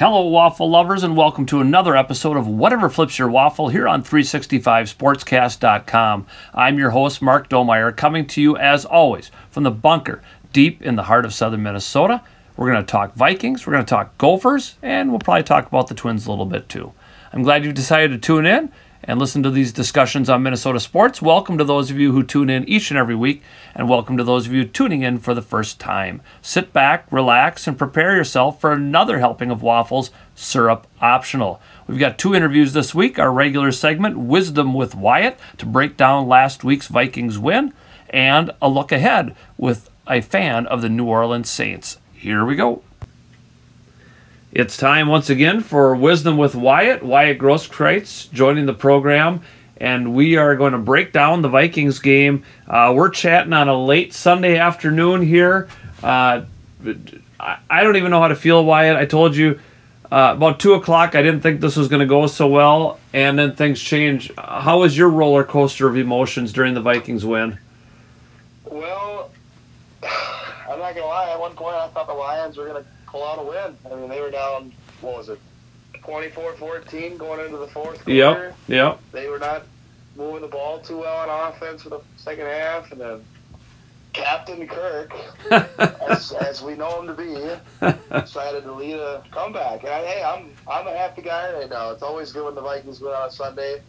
[0.00, 4.02] Hello, waffle lovers, and welcome to another episode of Whatever Flips Your Waffle here on
[4.02, 6.26] 365sportscast.com.
[6.54, 10.22] I'm your host, Mark Domeyer, coming to you as always from the bunker
[10.54, 12.22] deep in the heart of southern Minnesota.
[12.56, 15.88] We're going to talk Vikings, we're going to talk Gophers, and we'll probably talk about
[15.88, 16.94] the Twins a little bit too.
[17.30, 18.72] I'm glad you decided to tune in
[19.10, 21.20] and listen to these discussions on Minnesota sports.
[21.20, 23.42] Welcome to those of you who tune in each and every week,
[23.74, 26.22] and welcome to those of you tuning in for the first time.
[26.40, 31.60] Sit back, relax, and prepare yourself for another helping of waffles, syrup optional.
[31.88, 36.28] We've got two interviews this week our regular segment, Wisdom with Wyatt, to break down
[36.28, 37.74] last week's Vikings win,
[38.10, 41.98] and a look ahead with a fan of the New Orleans Saints.
[42.12, 42.84] Here we go.
[44.52, 47.04] It's time once again for Wisdom with Wyatt.
[47.04, 49.42] Wyatt Grosskreutz joining the program,
[49.76, 52.42] and we are going to break down the Vikings game.
[52.66, 55.68] Uh, we're chatting on a late Sunday afternoon here.
[56.02, 56.42] Uh,
[57.38, 58.96] I don't even know how to feel, Wyatt.
[58.96, 59.60] I told you
[60.10, 63.38] uh, about 2 o'clock, I didn't think this was going to go so well, and
[63.38, 64.32] then things change.
[64.36, 67.56] How was your roller coaster of emotions during the Vikings win?
[68.64, 69.30] Well,
[70.02, 71.30] I'm not going to lie.
[71.30, 73.76] At one point, I thought the Lions were going to pull out a win.
[73.90, 75.40] I mean, they were down, what was it,
[75.94, 78.12] 24-14 going into the fourth quarter.
[78.12, 79.00] Yep, yep.
[79.12, 79.64] They were not
[80.16, 83.24] moving the ball too well on offense for the second half, and then
[84.12, 85.12] Captain Kirk,
[85.50, 89.82] as, as, we know him to be, decided to lead a comeback.
[89.82, 91.90] And I, hey, I'm I'm a happy guy right now.
[91.90, 93.82] It's always good when the Vikings win on a Sunday,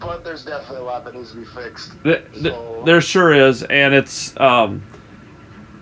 [0.00, 2.02] but there's definitely a lot that needs to be fixed.
[2.04, 4.82] The, so, there sure is, and it's um,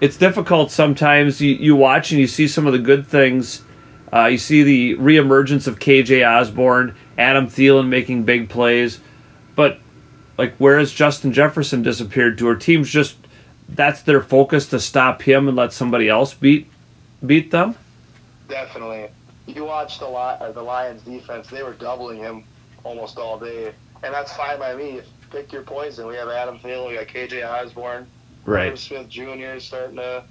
[0.00, 1.40] it's difficult sometimes.
[1.40, 3.62] You, you watch and you see some of the good things.
[4.12, 9.00] Uh, you see the reemergence of KJ Osborn, Adam Thielen making big plays,
[9.56, 9.78] but
[10.38, 12.48] like where has Justin Jefferson disappeared to?
[12.48, 13.16] Our teams just
[13.68, 16.70] that's their focus to stop him and let somebody else beat
[17.24, 17.74] beat them.
[18.48, 19.08] Definitely,
[19.46, 22.44] you watch the the Lions defense; they were doubling him
[22.84, 23.72] almost all day,
[24.02, 25.00] and that's fine by me.
[25.30, 26.06] Pick your poison.
[26.06, 28.06] We have Adam Thielen, we got KJ Osborn.
[28.46, 28.78] Right.
[28.78, 29.56] Smith Jr.
[29.56, 30.24] is starting to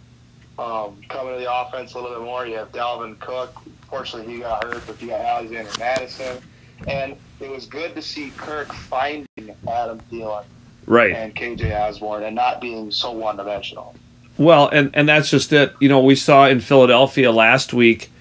[0.58, 2.48] um, come into the offense a little bit more.
[2.48, 3.54] You have Dalvin Cook.
[3.90, 6.42] Fortunately, he got hurt, but you got Alexander Mattison.
[6.88, 9.28] And it was good to see Kirk finding
[9.70, 10.46] Adam Thielen
[10.86, 11.14] right.
[11.14, 13.96] and KJ Osborn and not being so one dimensional.
[14.38, 15.74] Well, and, and that's just it.
[15.80, 18.12] You know, we saw in Philadelphia last week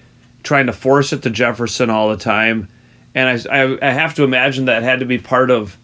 [0.43, 2.69] trying to force it to Jefferson all the time.
[3.13, 5.77] And I, I, I have to imagine that had to be part of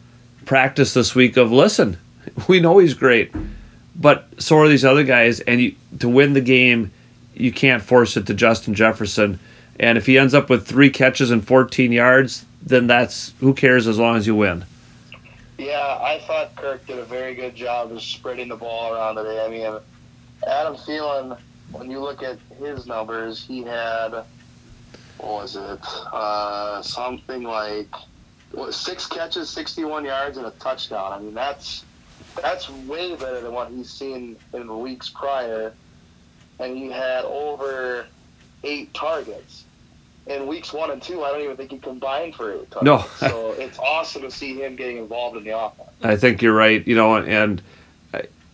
[0.46, 1.98] practice this week of listen,
[2.50, 3.34] we know he's great
[3.96, 6.91] but so are these other guys, and you, to win the game,
[7.34, 9.40] you can't force it to Justin Jefferson.
[9.79, 13.88] And if he ends up with three catches and 14 yards, then that's who cares
[13.88, 14.66] as long as you win.
[15.57, 19.44] Yeah, I thought Kirk did a very good job of spreading the ball around today.
[19.44, 19.80] I mean,
[20.47, 21.38] Adam Thielen,
[21.72, 24.24] when you look at his numbers, he had
[25.22, 25.80] what was it?
[26.12, 27.94] Uh, something like
[28.51, 31.13] what, six catches, 61 yards, and a touchdown.
[31.13, 31.85] I mean, that's
[32.36, 35.74] that's way better than what he's seen in weeks prior.
[36.59, 38.06] And he had over
[38.64, 39.66] eight targets.
[40.28, 42.84] In weeks one and two, I don't even think he combined for eight targets.
[43.22, 43.28] No.
[43.28, 45.90] so it's awesome to see him getting involved in the offense.
[46.03, 46.86] I think you're right.
[46.86, 47.62] You know, and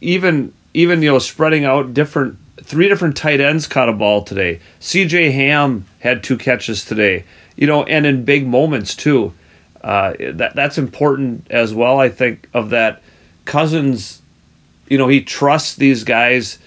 [0.02, 4.60] even even you know spreading out different three different tight ends caught a ball today.
[4.80, 5.32] C.J.
[5.32, 7.26] Ham had two catches today.
[7.56, 9.34] You know, and in big moments too.
[9.82, 12.00] Uh, that that's important as well.
[12.00, 13.02] I think of that
[13.48, 14.22] Cousins,
[14.88, 16.60] you know, he trusts these guys.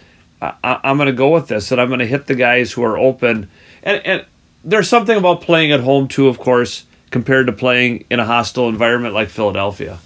[0.42, 2.82] I, am going to go with this, and I'm going to hit the guys who
[2.82, 3.48] are open.
[3.82, 4.26] And, and
[4.64, 8.68] there's something about playing at home too, of course, compared to playing in a hostile
[8.68, 9.98] environment like Philadelphia.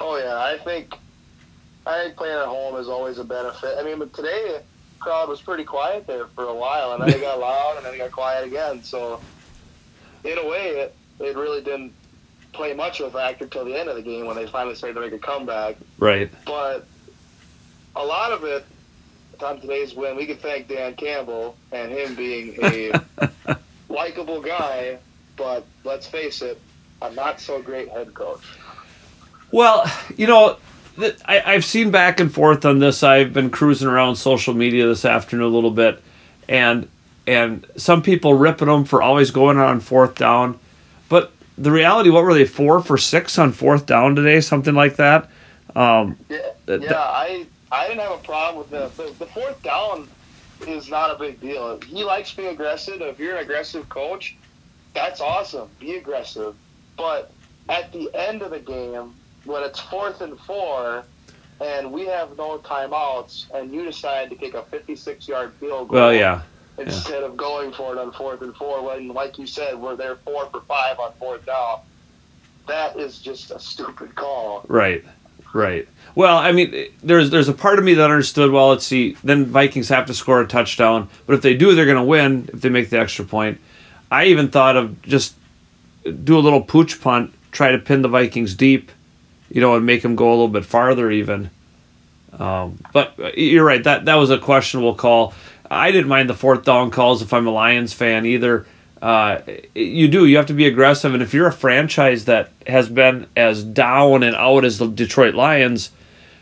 [0.00, 0.94] Oh yeah, I think
[1.86, 3.76] I think playing at home is always a benefit.
[3.78, 4.62] I mean, but today the
[4.98, 7.94] crowd was pretty quiet there for a while, and then it got loud, and then
[7.94, 8.82] it got quiet again.
[8.82, 9.20] So
[10.24, 11.92] in a way, it, it really didn't
[12.52, 14.94] play much of a factor till the end of the game when they finally started
[14.94, 15.76] to make a comeback.
[15.98, 16.30] Right.
[16.44, 16.86] But
[17.96, 18.64] a lot of it
[19.42, 23.00] on today's win, we can thank Dan Campbell and him being a
[23.88, 24.98] likable guy,
[25.36, 26.60] but let's face it,
[27.02, 28.42] a not so great head coach.
[29.50, 30.58] Well, you know,
[31.24, 33.02] I, I've seen back and forth on this.
[33.02, 36.02] I've been cruising around social media this afternoon a little bit,
[36.48, 36.88] and
[37.26, 40.58] and some people ripping them for always going on fourth down,
[41.60, 45.30] the reality, what were they four for six on fourth down today, something like that?
[45.76, 46.98] Um, yeah, th- yeah.
[46.98, 50.08] I I didn't have a problem with the, the the fourth down
[50.66, 51.78] is not a big deal.
[51.80, 53.00] He likes being aggressive.
[53.02, 54.36] If you're an aggressive coach,
[54.94, 55.68] that's awesome.
[55.78, 56.54] Be aggressive.
[56.96, 57.30] But
[57.68, 59.14] at the end of the game,
[59.44, 61.04] when it's fourth and four,
[61.60, 65.98] and we have no timeouts, and you decide to kick a 56 yard field goal.
[65.98, 66.42] Well, yeah.
[66.80, 70.16] Instead of going for it on fourth and four when, like you said, we're there
[70.16, 71.80] four for five on fourth down.
[72.66, 74.64] That is just a stupid call.
[74.68, 75.04] Right,
[75.52, 75.88] right.
[76.14, 78.50] Well, I mean, there's there's a part of me that understood.
[78.50, 79.16] Well, let's see.
[79.24, 82.48] Then Vikings have to score a touchdown, but if they do, they're going to win
[82.52, 83.60] if they make the extra point.
[84.10, 85.34] I even thought of just
[86.24, 88.90] do a little pooch punt, try to pin the Vikings deep,
[89.50, 91.50] you know, and make them go a little bit farther even.
[92.38, 93.82] Um, but you're right.
[93.82, 95.34] That that was a questionable call.
[95.70, 98.66] I didn't mind the fourth down calls if I'm a Lions fan either.
[99.00, 99.40] Uh,
[99.74, 100.26] you do.
[100.26, 104.22] You have to be aggressive, and if you're a franchise that has been as down
[104.22, 105.90] and out as the Detroit Lions,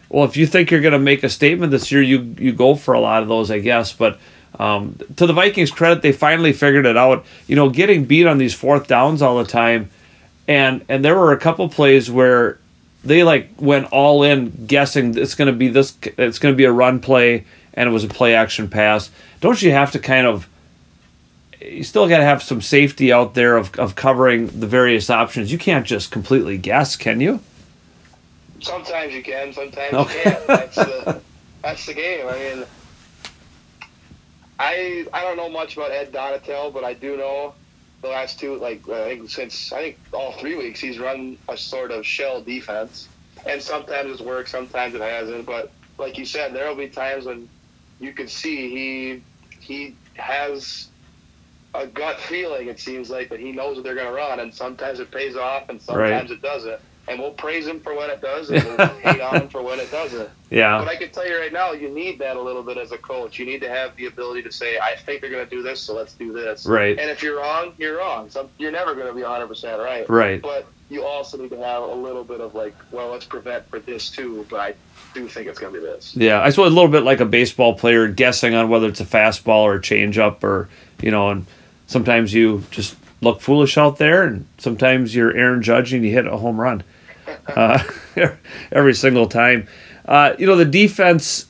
[0.08, 2.74] well, if you think you're going to make a statement this year, you you go
[2.74, 3.92] for a lot of those, I guess.
[3.92, 4.18] But
[4.58, 7.24] um, to the Vikings' credit, they finally figured it out.
[7.46, 9.90] You know, getting beat on these fourth downs all the time,
[10.48, 12.58] and and there were a couple plays where
[13.04, 16.64] they like went all in, guessing it's going to be this, it's going to be
[16.64, 17.44] a run play,
[17.78, 19.08] and it was a play action pass.
[19.40, 20.48] Don't you have to kind of
[21.60, 25.50] you still got to have some safety out there of, of covering the various options.
[25.50, 27.40] You can't just completely guess, can you?
[28.60, 30.18] Sometimes you can, sometimes okay.
[30.18, 30.46] you can't.
[30.46, 31.22] That's the,
[31.62, 32.26] that's the game.
[32.28, 32.64] I mean,
[34.58, 37.54] I I don't know much about Ed Donatell, but I do know
[38.02, 41.56] the last two, like I think since I think all three weeks, he's run a
[41.56, 43.08] sort of shell defense,
[43.46, 45.46] and sometimes it's worked, sometimes it hasn't.
[45.46, 47.48] But like you said, there will be times when
[48.00, 49.22] you can see he
[49.60, 50.88] he has
[51.74, 52.68] a gut feeling.
[52.68, 55.36] It seems like that he knows what they're going to run, and sometimes it pays
[55.36, 56.38] off, and sometimes right.
[56.38, 59.48] it doesn't and we'll praise him for when it does, and we'll hate on him
[59.48, 60.28] for when it doesn't.
[60.50, 60.78] Yeah.
[60.78, 62.98] But I can tell you right now, you need that a little bit as a
[62.98, 63.38] coach.
[63.38, 65.80] You need to have the ability to say, "I think they're going to do this,
[65.80, 66.98] so let's do this." Right.
[66.98, 68.30] And if you're wrong, you're wrong.
[68.58, 70.08] You're never going to be 100 percent right.
[70.08, 70.40] Right.
[70.40, 73.78] But you also need to have a little bit of like, well, let's prevent for
[73.78, 74.46] this too.
[74.48, 74.74] But I
[75.18, 76.16] do think it's going to be this.
[76.16, 79.04] Yeah, I suppose a little bit like a baseball player guessing on whether it's a
[79.04, 80.68] fastball or a changeup, or
[81.02, 81.46] you know, and
[81.86, 86.26] sometimes you just look foolish out there, and sometimes you're Aaron Judge and you hit
[86.26, 86.82] a home run
[87.48, 87.82] uh,
[88.72, 89.68] every single time.
[90.04, 91.46] Uh, you know, the defense,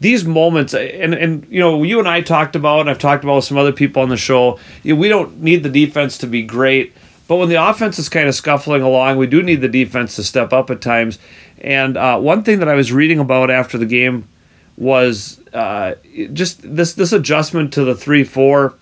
[0.00, 3.36] these moments, and, and, you know, you and I talked about, and I've talked about
[3.36, 6.26] with some other people on the show, you know, we don't need the defense to
[6.26, 6.92] be great.
[7.28, 10.24] But when the offense is kind of scuffling along, we do need the defense to
[10.24, 11.20] step up at times.
[11.62, 14.28] And uh, one thing that I was reading about after the game
[14.76, 15.94] was uh,
[16.32, 18.74] just this this adjustment to the three four,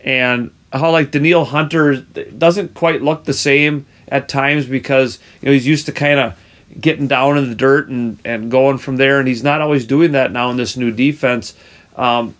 [0.00, 5.52] and how like Danielle Hunter doesn't quite look the same at times because you know
[5.52, 6.38] he's used to kind of
[6.80, 10.12] getting down in the dirt and, and going from there, and he's not always doing
[10.12, 11.54] that now in this new defense.
[11.94, 12.34] Um,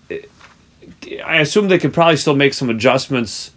[1.25, 3.53] I assume they could probably still make some adjustments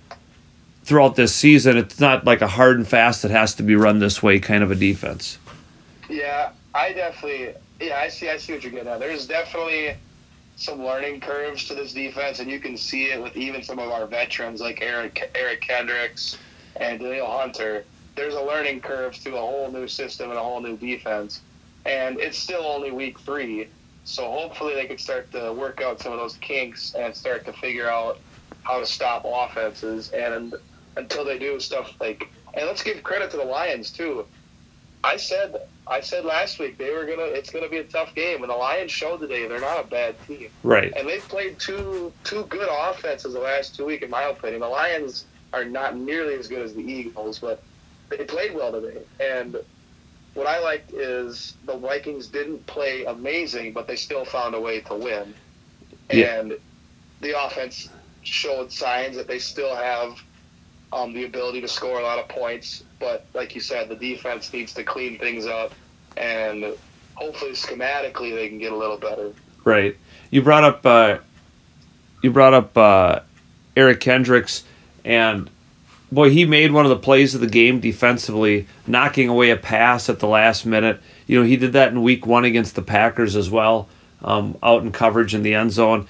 [0.84, 1.78] throughout this season.
[1.78, 4.64] It's not like a hard and fast that has to be run this way kind
[4.64, 5.38] of a defense.
[6.10, 7.54] Yeah, I definitely.
[7.80, 8.30] Yeah, I see.
[8.30, 9.00] I see what you're getting at.
[9.00, 9.96] There's definitely
[10.56, 13.90] some learning curves to this defense, and you can see it with even some of
[13.90, 16.38] our veterans like Eric Eric Kendricks
[16.76, 17.86] and Danielle Hunter
[18.16, 21.42] there's a learning curve to a whole new system and a whole new defense.
[21.86, 23.68] And it's still only week three,
[24.04, 27.54] so hopefully they can start to work out some of those kinks and start to
[27.54, 28.22] figure out
[28.64, 30.10] how to stop offenses.
[30.10, 30.54] And
[30.96, 34.26] until they do stuff like, and let's give credit to the Lions too.
[35.04, 35.56] I said
[35.86, 37.24] I said last week they were gonna.
[37.24, 40.16] It's gonna be a tough game, and the Lions showed today they're not a bad
[40.28, 40.50] team.
[40.64, 40.94] Right.
[40.96, 44.62] And they've played two two good offenses the last two weeks, in my opinion.
[44.62, 47.62] The Lions are not nearly as good as the Eagles, but
[48.10, 49.02] they played well today.
[49.20, 49.58] And
[50.34, 54.82] what I liked is the Vikings didn't play amazing, but they still found a way
[54.82, 55.34] to win.
[56.12, 56.40] Yeah.
[56.40, 56.58] And
[57.22, 57.90] the offense
[58.24, 60.18] showed signs that they still have
[60.92, 62.84] um, the ability to score a lot of points.
[63.04, 65.74] But like you said, the defense needs to clean things up,
[66.16, 66.74] and
[67.16, 69.34] hopefully schematically they can get a little better.
[69.66, 69.98] Right.
[70.32, 71.18] You brought up uh,
[72.22, 73.20] you brought up uh,
[73.76, 74.64] Eric Kendricks,
[75.04, 75.50] and
[76.12, 80.10] boy, he made one of the plays of the game defensively, knocking away a pass
[80.10, 81.02] at the last minute.
[81.28, 83.90] You know, he did that in week one against the Packers as well,
[84.22, 86.08] um, out in coverage in the end zone.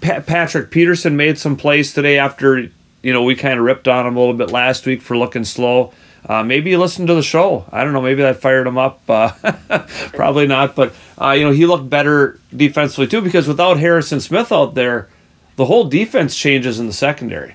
[0.00, 2.70] Pa- Patrick Peterson made some plays today after,
[3.02, 5.44] you know, we kind of ripped on him a little bit last week for looking
[5.44, 5.92] slow.
[6.28, 7.64] Uh, maybe you listened to the show.
[7.70, 8.02] I don't know.
[8.02, 9.00] Maybe that fired him up.
[9.08, 9.30] Uh,
[10.12, 10.74] probably not.
[10.74, 15.08] But, uh, you know, he looked better defensively too because without Harrison Smith out there,
[15.54, 17.54] the whole defense changes in the secondary.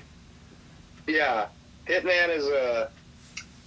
[1.06, 1.46] Yeah,
[1.86, 2.90] Hitman is a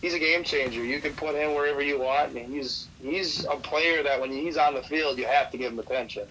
[0.01, 0.84] he's a game changer.
[0.84, 4.58] You can put him wherever you want, and he's he's a player that when he's
[4.58, 6.27] on the field, you have to give him attention.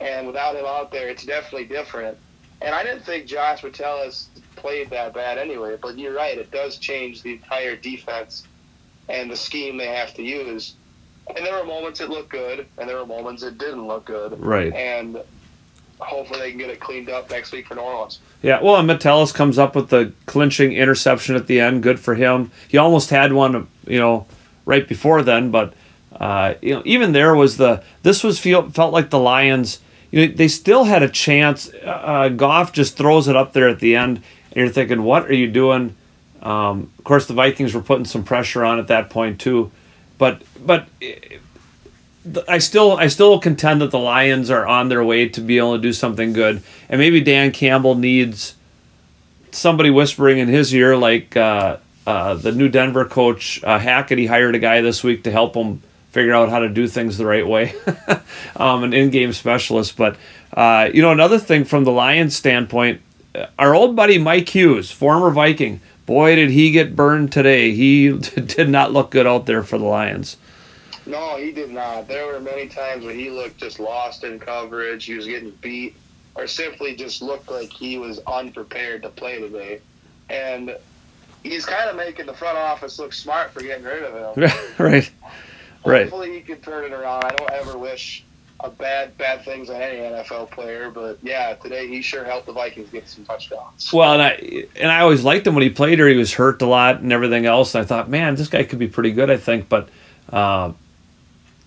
[0.00, 2.16] And without him out there, it's definitely different.
[2.60, 6.36] And I didn't think Josh Metellus played that bad anyway, but you're right.
[6.36, 8.46] It does change the entire defense
[9.08, 10.74] and the scheme they have to use.
[11.34, 14.38] And there were moments it looked good, and there were moments it didn't look good.
[14.40, 14.72] Right.
[14.72, 15.20] And
[15.98, 18.20] hopefully they can get it cleaned up next week for New Orleans.
[18.42, 21.82] Yeah, well, and Metellus comes up with the clinching interception at the end.
[21.82, 22.50] Good for him.
[22.68, 24.26] He almost had one, you know,
[24.64, 25.74] right before then, but
[26.18, 29.80] uh, you know, even there was the this was feel felt like the Lions.
[30.10, 31.70] You know, they still had a chance.
[31.84, 35.26] Uh, uh, Goff just throws it up there at the end, and you're thinking, what
[35.26, 35.94] are you doing?
[36.42, 39.72] Um, of course, the Vikings were putting some pressure on at that point too,
[40.18, 40.88] but but
[42.46, 45.76] I still I still contend that the Lions are on their way to be able
[45.76, 48.54] to do something good, and maybe Dan Campbell needs
[49.50, 54.18] somebody whispering in his ear, like uh, uh, the new Denver coach uh, Hackett.
[54.18, 57.18] He hired a guy this week to help him figure out how to do things
[57.18, 57.74] the right way,
[58.56, 59.96] um, an in-game specialist.
[59.96, 60.16] But
[60.52, 63.00] uh, you know, another thing from the Lions' standpoint,
[63.38, 67.72] Uh, our old buddy Mike Hughes, former Viking, boy did he get burned today.
[67.72, 70.36] He did not look good out there for the Lions.
[71.06, 72.08] No, he did not.
[72.08, 75.04] There were many times when he looked just lost in coverage.
[75.04, 75.96] He was getting beat,
[76.34, 79.80] or simply just looked like he was unprepared to play today.
[80.28, 80.76] And
[81.42, 84.50] he's kind of making the front office look smart for getting rid of him.
[84.78, 85.10] right.
[85.84, 86.02] Right.
[86.02, 87.24] Hopefully he can turn it around.
[87.24, 88.24] I don't ever wish
[88.60, 92.52] a bad bad things on any NFL player, but yeah, today he sure helped the
[92.52, 93.92] Vikings get some touchdowns.
[93.92, 96.08] Well, and I and I always liked him when he played here.
[96.08, 97.74] He was hurt a lot and everything else.
[97.74, 99.30] And I thought, man, this guy could be pretty good.
[99.30, 99.88] I think, but
[100.30, 100.72] uh,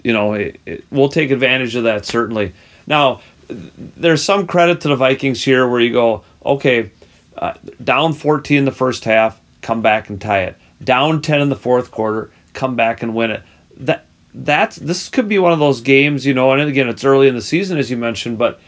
[0.03, 2.53] you know, it, it, we'll take advantage of that certainly.
[2.87, 6.91] Now, there's some credit to the Vikings here where you go, okay,
[7.37, 10.55] uh, down 14 in the first half, come back and tie it.
[10.83, 13.43] Down 10 in the fourth quarter, come back and win it.
[13.77, 16.51] That that's this could be one of those games, you know.
[16.51, 18.59] And again, it's early in the season as you mentioned, but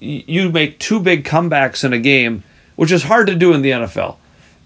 [0.00, 2.42] you make two big comebacks in a game,
[2.76, 4.16] which is hard to do in the NFL,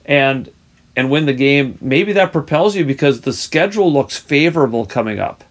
[0.04, 0.50] and
[0.96, 1.78] and win the game.
[1.80, 5.44] Maybe that propels you because the schedule looks favorable coming up.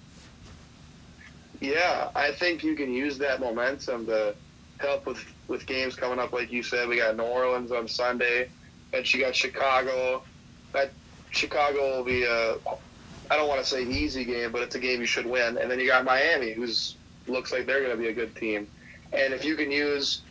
[1.62, 4.36] Yeah, I think you can use that momentum to
[4.80, 6.34] help with with games coming up.
[6.34, 8.50] Like you said, we got New Orleans on Sunday,
[8.94, 10.24] and you got Chicago.
[10.74, 10.92] That
[11.32, 12.58] Chicago will be a
[13.30, 15.58] I don't want to say easy game, but it's a game you should win.
[15.58, 16.96] And then you got Miami, who's
[17.28, 18.68] looks like they're going to be a good team.
[19.14, 20.22] And if you can use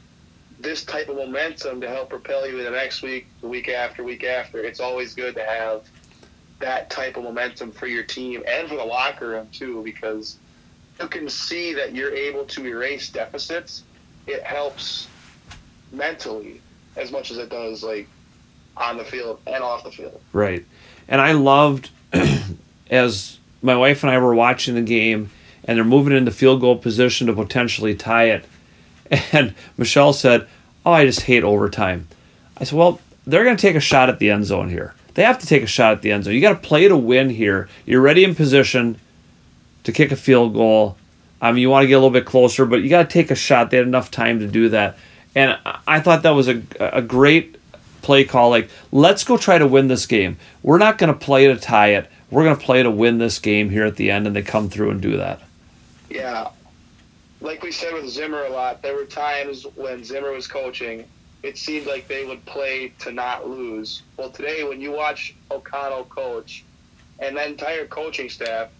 [0.60, 4.04] this type of momentum to help propel you in the next week, the week after,
[4.04, 5.88] week after, it's always good to have
[6.60, 10.38] that type of momentum for your team and for the locker room too, because
[11.00, 13.82] you can see that you're able to erase deficits.
[14.26, 15.08] It helps
[15.92, 16.60] mentally
[16.96, 18.08] as much as it does like
[18.76, 20.20] on the field and off the field.
[20.32, 20.64] Right.
[21.08, 21.90] And I loved
[22.90, 25.30] as my wife and I were watching the game
[25.64, 28.44] and they're moving into field goal position to potentially tie it.
[29.32, 30.48] And Michelle said,
[30.84, 32.08] Oh, I just hate overtime.
[32.56, 34.94] I said, Well, they're going to take a shot at the end zone here.
[35.14, 36.34] They have to take a shot at the end zone.
[36.34, 37.68] You got to play to win here.
[37.86, 38.98] You're ready in position
[39.84, 40.96] to kick a field goal.
[41.40, 43.30] I mean, you want to get a little bit closer, but you got to take
[43.30, 43.70] a shot.
[43.70, 44.96] They had enough time to do that.
[45.34, 47.56] And I thought that was a, a great
[48.02, 48.50] play call.
[48.50, 50.38] Like, let's go try to win this game.
[50.62, 52.10] We're not going to play to tie it.
[52.30, 54.68] We're going to play to win this game here at the end, and they come
[54.68, 55.40] through and do that.
[56.10, 56.48] Yeah.
[57.40, 61.04] Like we said with Zimmer a lot, there were times when Zimmer was coaching,
[61.42, 64.02] it seemed like they would play to not lose.
[64.16, 66.64] Well, today, when you watch O'Connell coach
[67.18, 68.70] and the entire coaching staff,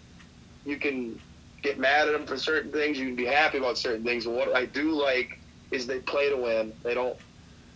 [0.65, 1.19] you can
[1.61, 2.97] get mad at them for certain things.
[2.97, 4.27] You can be happy about certain things.
[4.27, 5.39] What I do like
[5.71, 6.73] is they play to win.
[6.83, 7.17] They don't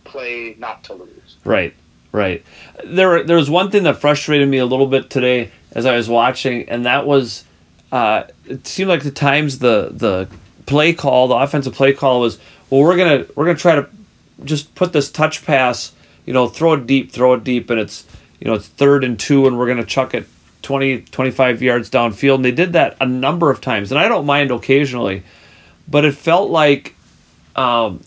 [0.04, 1.36] play not to lose.
[1.44, 1.74] Right,
[2.12, 2.44] right.
[2.84, 6.08] There, there was one thing that frustrated me a little bit today as I was
[6.08, 7.44] watching, and that was
[7.92, 10.28] uh, it seemed like the times the the
[10.66, 12.38] play call, the offensive play call was,
[12.68, 13.88] well, we're gonna we're gonna try to
[14.44, 15.92] just put this touch pass,
[16.26, 18.06] you know, throw it deep, throw it deep, and it's
[18.40, 20.26] you know it's third and two, and we're gonna chuck it
[20.62, 22.36] 20, 25 yards downfield.
[22.36, 23.90] And they did that a number of times.
[23.90, 25.22] And I don't mind occasionally,
[25.88, 26.94] but it felt like,
[27.56, 28.00] um,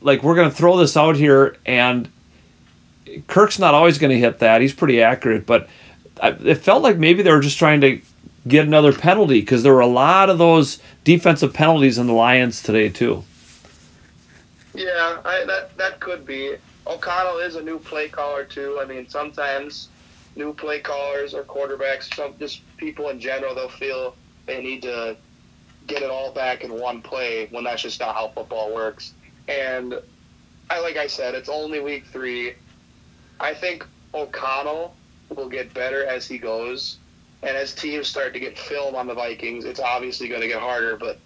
[0.00, 2.10] like we're to throw this out here and
[3.26, 4.60] Kirk's not always going to hit that.
[4.60, 5.68] He's pretty accurate, but
[6.22, 8.00] it felt like maybe they were just trying to
[8.46, 12.62] get another penalty because there were a lot of those defensive penalties in the Lions
[12.62, 13.24] today too.
[14.74, 16.56] Yeah, I, that that could be.
[16.86, 18.78] O'Connell is a new play caller too.
[18.80, 19.88] I mean, sometimes
[20.34, 24.16] new play callers or quarterbacks, some just people in general, they'll feel
[24.46, 25.16] they need to
[25.86, 29.14] get it all back in one play when that's just not how football works.
[29.48, 30.00] And
[30.70, 32.54] I like I said, it's only week three.
[33.40, 34.94] I think O'Connell
[35.34, 36.98] will get better as he goes.
[37.42, 40.60] And as teams start to get film on the Vikings, it's obviously going to get
[40.60, 40.96] harder.
[40.96, 41.18] But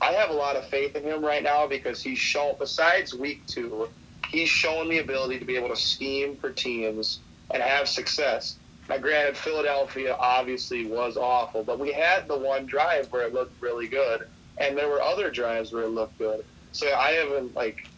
[0.00, 3.46] I have a lot of faith in him right now because he's shown, besides week
[3.46, 3.88] two,
[4.28, 8.56] he's shown the ability to be able to scheme for teams and have success.
[8.88, 13.60] Now, granted, Philadelphia obviously was awful, but we had the one drive where it looked
[13.60, 16.44] really good, and there were other drives where it looked good.
[16.72, 17.88] So I haven't like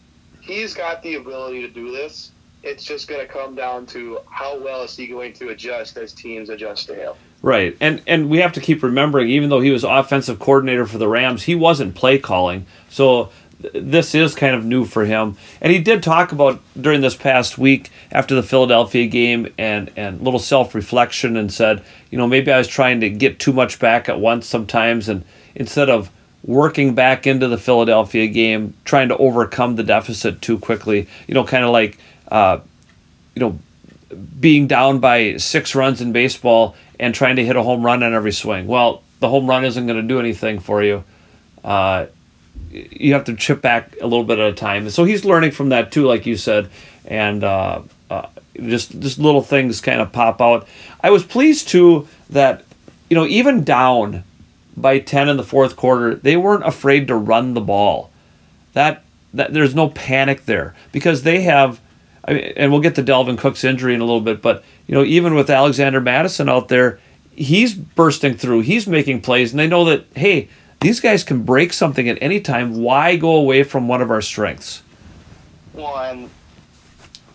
[0.41, 2.31] he's got the ability to do this.
[2.61, 6.11] It's just going to come down to how well is he going to adjust as
[6.11, 7.13] teams adjust to him.
[7.41, 10.97] Right, and and we have to keep remembering, even though he was offensive coordinator for
[10.97, 12.65] the Rams, he wasn't play calling.
[12.89, 15.37] So this is kind of new for him.
[15.61, 20.21] And he did talk about during this past week after the Philadelphia game and and
[20.21, 23.79] little self reflection and said, you know, maybe I was trying to get too much
[23.79, 25.23] back at once sometimes, and
[25.55, 26.09] instead of
[26.43, 31.43] working back into the Philadelphia game, trying to overcome the deficit too quickly, you know,
[31.43, 31.97] kind of like,
[32.29, 32.59] uh,
[33.35, 33.59] you know,
[34.39, 38.13] being down by six runs in baseball and trying to hit a home run on
[38.13, 38.67] every swing.
[38.67, 41.03] Well, the home run isn't going to do anything for you.
[41.63, 42.07] Uh,
[42.71, 44.89] you have to chip back a little bit at a time.
[44.89, 46.69] So he's learning from that too, like you said,
[47.05, 50.67] and uh, uh, just just little things kind of pop out.
[51.01, 52.63] I was pleased too that
[53.09, 54.23] you know even down
[54.77, 58.11] by ten in the fourth quarter, they weren't afraid to run the ball.
[58.73, 61.79] That that there's no panic there because they have.
[62.25, 64.95] I mean, and we'll get to Dalvin Cook's injury in a little bit, but you
[64.95, 66.99] know, even with Alexander Mattison out there,
[67.31, 68.61] he's bursting through.
[68.61, 70.49] He's making plays, and they know that hey,
[70.81, 72.75] these guys can break something at any time.
[72.75, 74.81] Why go away from one of our strengths?
[75.73, 76.29] Well, and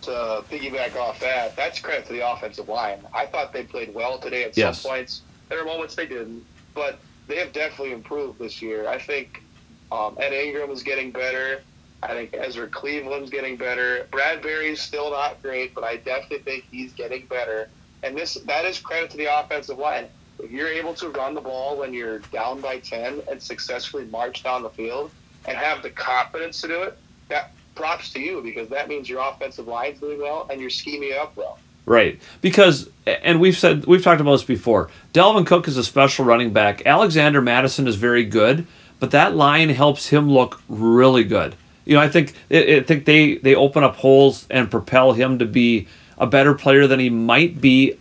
[0.03, 2.99] to piggyback off that, that's credit to the offensive line.
[3.13, 4.81] I thought they played well today at yes.
[4.81, 5.21] some points.
[5.49, 8.87] There are moments they didn't, but they have definitely improved this year.
[8.87, 9.43] I think
[9.91, 11.61] um, Ed Ingram is getting better.
[12.09, 14.07] I think Ezra Cleveland's getting better.
[14.11, 17.69] Bradbury's still not great, but I definitely think he's getting better.
[18.03, 20.05] And this that is credit to the offensive line.
[20.39, 24.43] If you're able to run the ball when you're down by ten and successfully march
[24.43, 25.11] down the field
[25.45, 26.97] and have the confidence to do it,
[27.29, 31.13] that props to you because that means your offensive line's doing well and you're scheming
[31.13, 31.57] up well.
[31.85, 32.19] Right.
[32.41, 34.89] Because and we've said we've talked about this before.
[35.13, 36.85] Dalvin Cook is a special running back.
[36.85, 38.67] Alexander Mattison is very good,
[38.99, 41.55] but that line helps him look really good
[41.85, 45.45] you know, I think I think they they open up holes and propel him to
[45.45, 45.87] be
[46.17, 47.97] a better player than he might be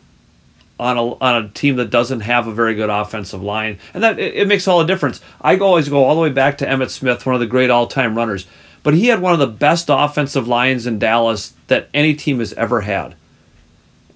[0.79, 4.19] on a on a team that doesn't have a very good offensive line, and that
[4.19, 5.21] it, it makes all the difference.
[5.41, 7.87] I always go all the way back to Emmitt Smith, one of the great all
[7.87, 8.47] time runners,
[8.83, 12.53] but he had one of the best offensive lines in Dallas that any team has
[12.55, 13.15] ever had.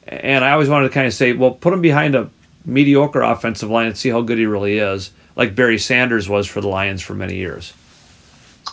[0.07, 2.31] And I always wanted to kind of say, well, put him behind a
[2.65, 6.61] mediocre offensive line and see how good he really is, like Barry Sanders was for
[6.61, 7.75] the Lions for many years.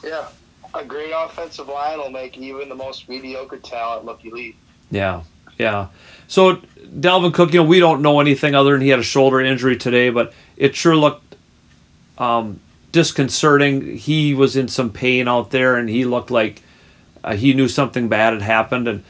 [0.03, 0.27] Yeah,
[0.75, 4.55] a great offensive line will make even the most mediocre talent look elite.
[4.91, 5.23] Yeah,
[5.57, 5.87] yeah.
[6.27, 9.41] So Dalvin Cook, you know, we don't know anything other than he had a shoulder
[9.41, 11.35] injury today, but it sure looked
[12.17, 12.59] um,
[12.91, 13.97] disconcerting.
[13.97, 16.61] He was in some pain out there, and he looked like
[17.23, 18.87] uh, he knew something bad had happened.
[18.87, 19.03] And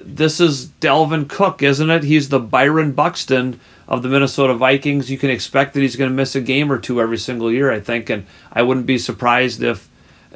[0.00, 2.04] this is Dalvin Cook, isn't it?
[2.04, 5.10] He's the Byron Buxton of the Minnesota Vikings.
[5.10, 7.70] You can expect that he's going to miss a game or two every single year,
[7.70, 9.88] I think, and I wouldn't be surprised if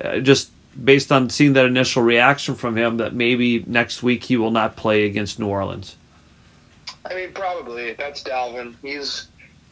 [0.03, 0.51] uh, just
[0.85, 4.77] based on seeing that initial reaction from him that maybe next week he will not
[4.77, 5.97] play against New Orleans?
[7.05, 7.93] I mean, probably.
[7.95, 8.75] That's Dalvin.
[8.83, 9.29] He's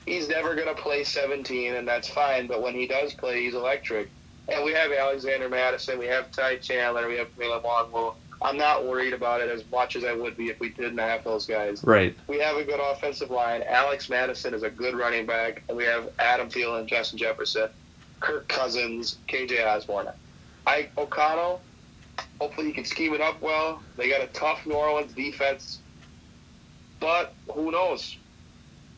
[0.07, 2.47] he's never going to play 17, and that's fine.
[2.47, 4.09] But when he does play, he's electric.
[4.49, 8.15] And we have Alexander Mattison, we have Ty Chandler, we have Milan Longwell.
[8.43, 11.25] I'm not worried about it as much as I would be if we didn't have
[11.25, 11.83] those guys.
[11.83, 12.15] Right.
[12.27, 13.63] We have a good offensive line.
[13.67, 17.71] Alex Mattison is a good running back, and we have Adam Thielen, Justin Jefferson,
[18.21, 20.09] Kirk Cousins, KJ Osborn.
[20.67, 21.61] Ike O'Connell.
[22.41, 23.83] Hopefully, he can scheme it up well.
[23.97, 25.81] They got a tough New Orleans defense,
[27.01, 28.17] but who knows?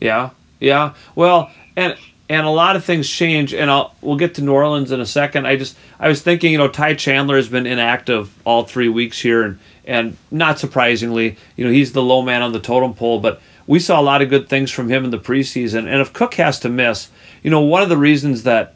[0.00, 0.94] Yeah, yeah.
[1.14, 1.96] Well, and
[2.28, 5.06] and a lot of things change, and I'll we'll get to New Orleans in a
[5.06, 5.46] second.
[5.46, 9.20] I just I was thinking, you know, Ty Chandler has been inactive all three weeks
[9.20, 13.20] here, and and not surprisingly, you know, he's the low man on the totem pole,
[13.20, 15.86] but we saw a lot of good things from him in the preseason.
[15.86, 17.08] And if Cook has to miss,
[17.42, 18.74] you know, one of the reasons that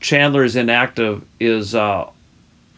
[0.00, 2.10] Chandler is inactive is uh,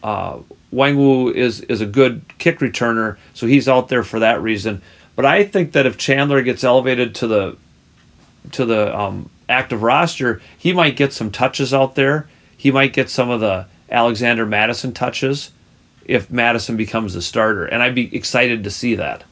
[0.02, 0.38] uh,
[0.72, 4.82] Nwangwu is is a good kick returner, so he's out there for that reason.
[5.16, 7.56] But I think that if Chandler gets elevated to the
[8.52, 12.28] to the um, active roster, he might get some touches out there.
[12.56, 15.50] He might get some of the Alexander Mattison touches
[16.04, 19.24] if Mattison becomes the starter, and I'd be excited to see that.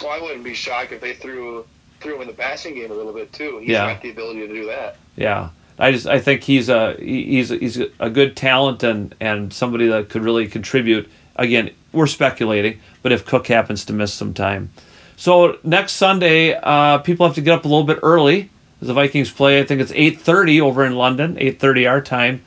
[0.00, 1.64] Well, I wouldn't be shocked if they threw
[2.00, 3.58] threw him in the passing game a little bit too.
[3.60, 3.92] He's yeah.
[3.92, 4.96] got the ability to do that.
[5.16, 5.50] Yeah.
[5.78, 10.08] I just I think he's a he's he's a good talent and and somebody that
[10.08, 11.10] could really contribute.
[11.36, 14.70] Again, we're speculating, but if Cook happens to miss some time,
[15.16, 18.94] so next Sunday, uh, people have to get up a little bit early as the
[18.94, 19.58] Vikings play.
[19.58, 22.44] I think it's eight thirty over in London, eight thirty our time,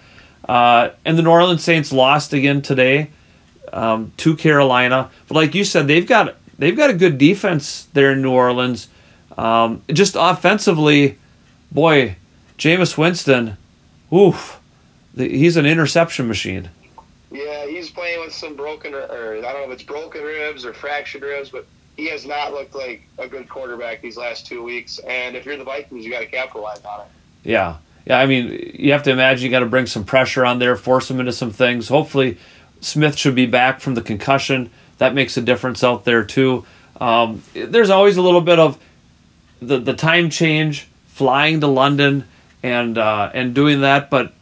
[0.48, 3.10] uh, and the New Orleans Saints lost again today
[3.74, 5.10] um, to Carolina.
[5.28, 8.88] But like you said, they've got they've got a good defense there in New Orleans.
[9.38, 11.18] Um, just offensively,
[11.72, 12.16] boy
[12.58, 13.58] Jameis Winston,
[14.12, 14.60] oof,
[15.16, 16.70] he's an interception machine.
[17.32, 20.74] Yeah, he's playing with some broken, or I don't know if it's broken ribs or
[20.74, 21.66] fractured ribs, but
[21.98, 25.00] he has not looked like a good quarterback these last two weeks.
[25.00, 27.08] And if you're the Vikings, you got to capitalize on it.
[27.44, 28.20] Yeah, yeah.
[28.20, 31.08] I mean, you have to imagine you got to bring some pressure on there, force
[31.08, 31.90] them into some things.
[31.90, 32.38] Hopefully,
[32.82, 34.70] Smith should be back from the concussion.
[35.00, 36.66] That makes a difference out there too.
[37.00, 38.80] Um, there's always a little bit of
[39.62, 42.26] the the time change, flying to London,
[42.64, 44.10] and uh, and doing that.
[44.10, 44.34] But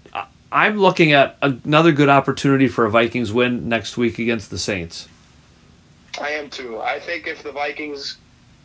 [0.51, 5.09] I'm looking at another good opportunity for a Vikings win next week against the Saints.
[6.19, 6.79] I am too.
[6.79, 8.17] I think if the Vikings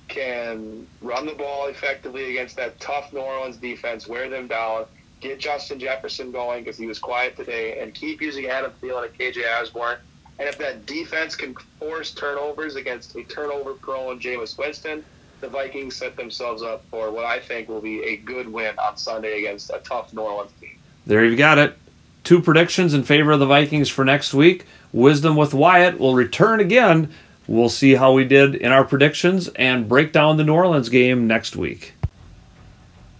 [0.06, 4.86] can run the ball effectively against that tough New Orleans defense, wear them down,
[5.20, 9.18] get Justin Jefferson going because he was quiet today, and keep using Adam Thielen and
[9.18, 9.98] KJ Osborn.
[10.38, 15.04] And if that defense can force turnovers against a turnover-prone Jameis Winston,
[15.40, 18.96] the Vikings set themselves up for what I think will be a good win on
[18.96, 20.78] Sunday against a tough New Orleans team.
[21.06, 21.76] There you've got it.
[22.24, 24.66] Two predictions in favor of the Vikings for next week.
[24.92, 27.10] Wisdom with Wyatt will return again.
[27.46, 31.26] We'll see how we did in our predictions and break down the New Orleans game
[31.26, 31.94] next week.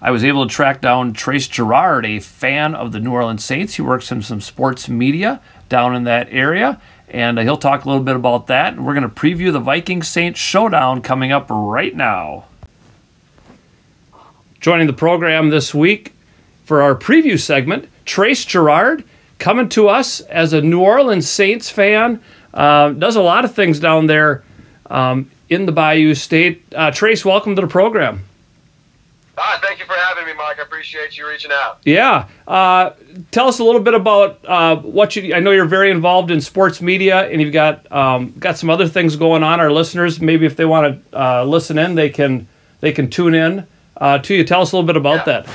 [0.03, 3.75] I was able to track down Trace Girouard, a fan of the New Orleans Saints.
[3.75, 6.81] He works in some sports media down in that area,
[7.11, 8.79] and he'll talk a little bit about that.
[8.79, 12.45] We're going to preview the Viking Saints showdown coming up right now.
[14.61, 16.15] Joining the program this week
[16.65, 19.05] for our preview segment, Trace Girouard,
[19.39, 22.23] coming to us as a New Orleans Saints fan.
[22.55, 24.45] Uh, does a lot of things down there
[24.87, 26.63] um, in the Bayou State.
[26.75, 28.25] Uh, Trace, welcome to the program.
[29.43, 30.59] Hi, thank you for having me, Mike.
[30.59, 31.79] I appreciate you reaching out.
[31.87, 32.29] Yeah.
[32.47, 32.91] Uh,
[33.31, 35.35] tell us a little bit about uh, what you.
[35.35, 38.87] I know you're very involved in sports media, and you've got um, got some other
[38.87, 39.59] things going on.
[39.59, 42.47] Our listeners, maybe if they want to uh, listen in, they can
[42.81, 44.45] they can tune in uh, to you.
[44.45, 45.41] Tell us a little bit about Yeah.
[45.43, 45.49] that.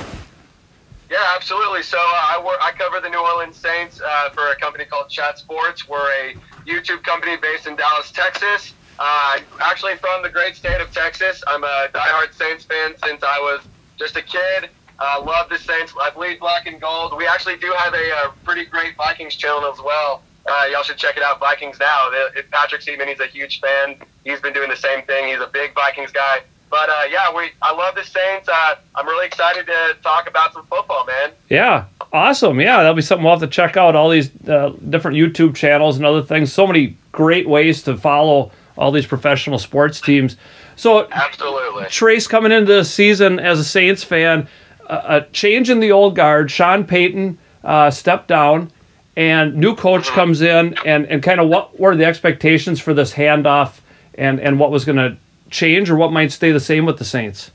[1.08, 1.84] Yeah, absolutely.
[1.84, 5.08] So uh, I work, I cover the New Orleans Saints uh, for a company called
[5.08, 5.88] Chat Sports.
[5.88, 6.34] We're a
[6.66, 8.74] YouTube company based in Dallas, Texas.
[8.98, 11.44] Uh, actually from the great state of Texas.
[11.46, 13.60] I'm a diehard Saints fan since I was
[13.96, 14.70] just a kid.
[14.98, 15.92] Uh, love the Saints.
[16.00, 17.14] I bleed black and gold.
[17.16, 20.22] We actually do have a, uh pretty great Vikings channel as well.
[20.48, 22.10] Uh, y'all should check it out, Vikings Now.
[22.52, 23.96] Patrick Seaman, he's a huge fan.
[24.24, 25.28] He's been doing the same thing.
[25.28, 26.42] He's a big Vikings guy.
[26.70, 28.48] But uh, yeah, we I love the Saints.
[28.48, 31.30] Uh, I'm really excited to talk about some football, man.
[31.48, 32.60] Yeah, awesome.
[32.60, 33.94] Yeah, that'll be something we'll have to check out.
[33.94, 36.52] All these uh, different YouTube channels and other things.
[36.52, 40.36] So many great ways to follow all these professional sports teams.
[40.76, 41.86] So Absolutely.
[41.86, 44.46] Trace coming into the season as a Saints fan,
[44.88, 46.50] a, a change in the old guard.
[46.50, 48.70] Sean Payton uh, stepped down,
[49.16, 53.14] and new coach comes in, and, and kind of what were the expectations for this
[53.14, 53.80] handoff,
[54.14, 55.16] and and what was going to
[55.50, 57.50] change or what might stay the same with the Saints.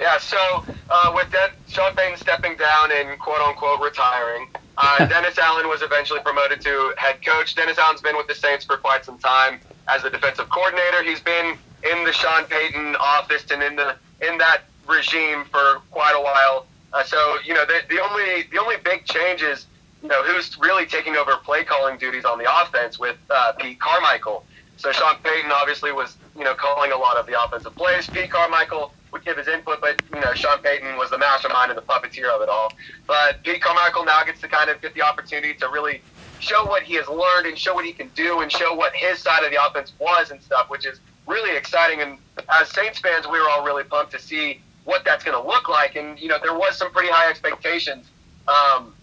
[0.00, 5.38] Yeah, so uh, with that, Sean Payton stepping down and quote unquote retiring, uh, Dennis
[5.38, 7.54] Allen was eventually promoted to head coach.
[7.54, 11.02] Dennis Allen's been with the Saints for quite some time as the defensive coordinator.
[11.02, 16.14] He's been in the Sean Payton office and in the in that regime for quite
[16.16, 16.66] a while.
[16.92, 19.66] Uh, so you know the, the only the only big change is
[20.02, 23.80] you know who's really taking over play calling duties on the offense with uh, Pete
[23.80, 24.44] Carmichael.
[24.76, 28.08] So Sean Payton obviously was you know calling a lot of the offensive plays.
[28.08, 31.78] Pete Carmichael would give his input, but you know Sean Payton was the mastermind and
[31.78, 32.72] the puppeteer of it all.
[33.06, 36.00] But Pete Carmichael now gets to kind of get the opportunity to really
[36.40, 39.18] show what he has learned and show what he can do and show what his
[39.18, 42.00] side of the offense was and stuff, which is really exciting.
[42.00, 42.18] And
[42.60, 45.68] as Saints fans, we were all really pumped to see what that's going to look
[45.68, 45.96] like.
[45.96, 48.06] And you know there was some pretty high expectations.
[48.46, 48.94] Um,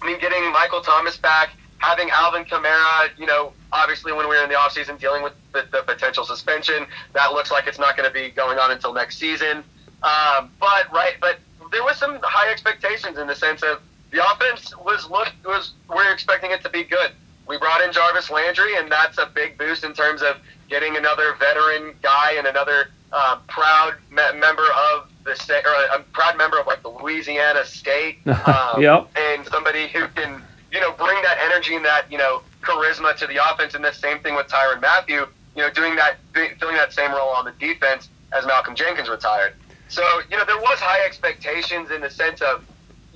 [0.00, 4.42] I mean, getting Michael Thomas back, having Alvin Kamara, you know, obviously when we were
[4.42, 8.08] in the offseason dealing with the, the potential suspension, that looks like it's not going
[8.08, 9.58] to be going on until next season.
[10.02, 11.38] Um, but right, but
[11.72, 16.12] there was some high expectations in the sense of the offense was look was we're
[16.12, 17.10] expecting it to be good.
[17.48, 20.36] We brought in Jarvis Landry, and that's a big boost in terms of
[20.68, 26.00] getting another veteran guy and another uh, proud me- member of the state, or a,
[26.00, 29.10] a proud member of like the Louisiana State, um, Yep.
[29.16, 33.26] and somebody who can you know bring that energy and that you know charisma to
[33.26, 33.74] the offense.
[33.74, 35.24] And the same thing with Tyrann Mathieu,
[35.56, 36.18] you know, doing that,
[36.60, 39.52] filling that same role on the defense as Malcolm Jenkins retired.
[39.88, 42.60] So you know there was high expectations in the sense of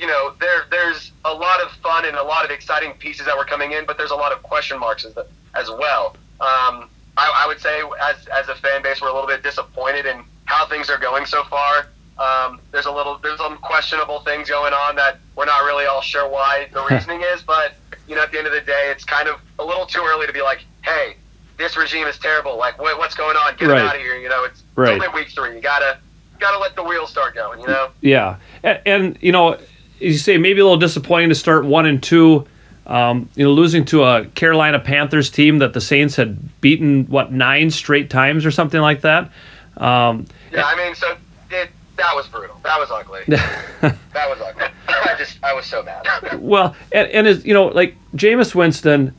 [0.02, 3.36] you know, there there's a lot of fun and a lot of exciting pieces that
[3.36, 5.16] were coming in, but there's a lot of question marks as,
[5.54, 6.16] as well.
[6.40, 10.04] Um, I, I would say, as as a fan base, we're a little bit disappointed
[10.06, 11.86] in how things are going so far.
[12.18, 16.00] Um, there's a little there's some questionable things going on that we're not really all
[16.02, 17.74] sure why the reasoning is, but
[18.08, 20.26] you know, at the end of the day, it's kind of a little too early
[20.26, 21.14] to be like, hey,
[21.58, 22.58] this regime is terrible.
[22.58, 23.54] Like, what, what's going on?
[23.56, 23.78] Get Right.
[23.78, 24.16] them out of here.
[24.16, 24.94] You know, it's, Right.
[24.96, 25.54] it's only week three.
[25.54, 25.98] You gotta
[26.40, 27.60] gotta let the wheels start going.
[27.60, 27.90] You know.
[28.00, 29.58] Yeah, and, and you know,
[30.02, 32.46] you say maybe a little disappointing to start one and two.
[32.84, 37.32] Um, you know, losing to a Carolina Panthers team that the Saints had beaten what
[37.32, 39.30] nine straight times or something like that.
[39.76, 41.16] Um, Yeah, I mean, so
[41.50, 42.58] it, that was brutal.
[42.64, 43.20] That was ugly.
[43.28, 43.96] that
[44.28, 44.66] was ugly.
[44.88, 46.04] I just, I was so mad.
[46.40, 49.14] well, and, and is you know like Jameis Winston,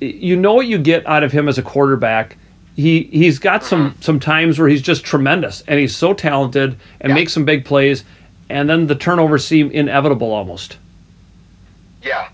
[0.00, 2.36] you know what you get out of him as a quarterback.
[2.76, 7.10] He he's got some some times where he's just tremendous and he's so talented and
[7.10, 7.14] Yeah.
[7.14, 8.04] makes some big plays,
[8.50, 10.78] and then the turnovers seem inevitable almost.
[12.02, 12.28] Yeah.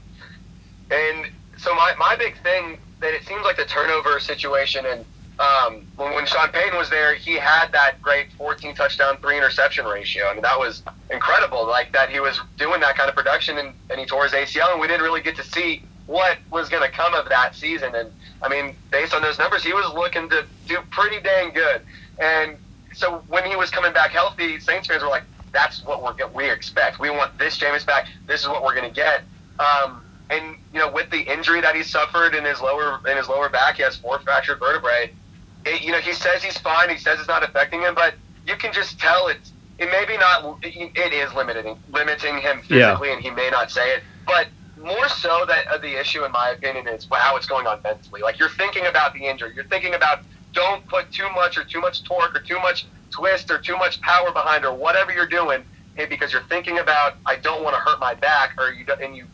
[0.90, 5.05] And so my, my big thing that it seems like the turnover situation and
[5.38, 9.85] um, when, when Sean Payton was there, he had that great 14 touchdown, three interception
[9.85, 10.26] ratio.
[10.26, 11.66] I mean, that was incredible.
[11.66, 14.72] Like that he was doing that kind of production and, and he tore his ACL
[14.72, 17.94] and we didn't really get to see what was going to come of that season.
[17.94, 18.11] And
[18.42, 21.83] I mean, based on those numbers, he was looking to do pretty dang good.
[22.18, 22.57] And
[22.94, 25.24] so when he was coming back healthy, Saints fans were like,
[25.57, 27.01] that's what we're we expect.
[27.01, 28.07] We want this Jameis back.
[28.29, 29.23] This is what we're going to get.
[29.59, 33.27] Um, and you know, with the injury that he suffered in his lower in his
[33.27, 35.11] lower back, he has four fractured vertebrae.
[35.64, 36.90] It, you know, he says he's fine.
[36.90, 38.14] He says it's not affecting him, but
[38.47, 40.59] you can just tell it's it maybe not.
[40.62, 42.92] It, is limiting limiting him Yeah.
[42.92, 44.49] physically, and he may not say it, but.
[44.79, 48.21] More so that uh, the issue, in my opinion, is how it's going on mentally.
[48.21, 50.21] Like you're thinking about the injury, you're thinking about
[50.53, 54.00] don't put too much or too much torque or too much twist or too much
[54.02, 57.81] power behind or whatever you're doing, hey, because you're thinking about I don't want to
[57.81, 59.26] hurt my back, or you and you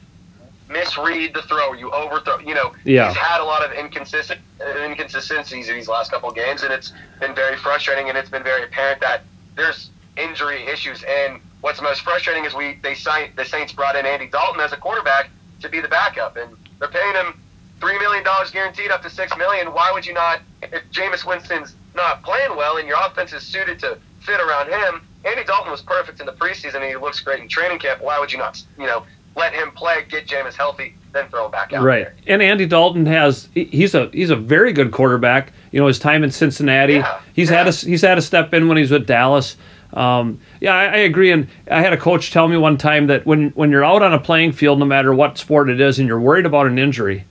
[0.69, 2.39] misread the throw, you overthrow.
[2.39, 3.09] You know, Yeah.
[3.09, 4.41] he's had a lot of inconsistent
[4.85, 8.45] inconsistencies in these last couple of games, and it's been very frustrating, and it's been
[8.45, 9.23] very apparent that
[9.57, 11.03] there's injury issues.
[11.03, 14.73] And what's most frustrating is we they signed the Saints brought in Andy Dalton as
[14.73, 17.35] a quarterback to be the backup, and they're paying him
[17.81, 19.73] three million dollars guaranteed up to six million.
[19.75, 20.41] Why would you not?
[20.63, 25.03] If Jameis Winston's not playing well and your offense is suited to fit around him,
[25.25, 28.01] Andy Dalton was perfect in the preseason and he looks great in training camp.
[28.03, 28.63] Why would you not?
[28.79, 29.05] You know,
[29.37, 32.05] let him play, get Jameis healthy, then throw him back out Right.
[32.05, 32.15] there.
[32.27, 35.53] And Andy Dalton has he's a he's a very good quarterback.
[35.71, 36.95] You know, his time in Cincinnati.
[36.95, 37.59] Yeah, He's yeah.
[37.59, 39.57] had a he's had a step in when he's with Dallas.
[39.95, 41.31] Um, yeah, I, I agree.
[41.33, 44.13] And I had a coach tell me one time that when when you're out on
[44.13, 47.25] a playing field, no matter what sport it is, and you're worried about an injury,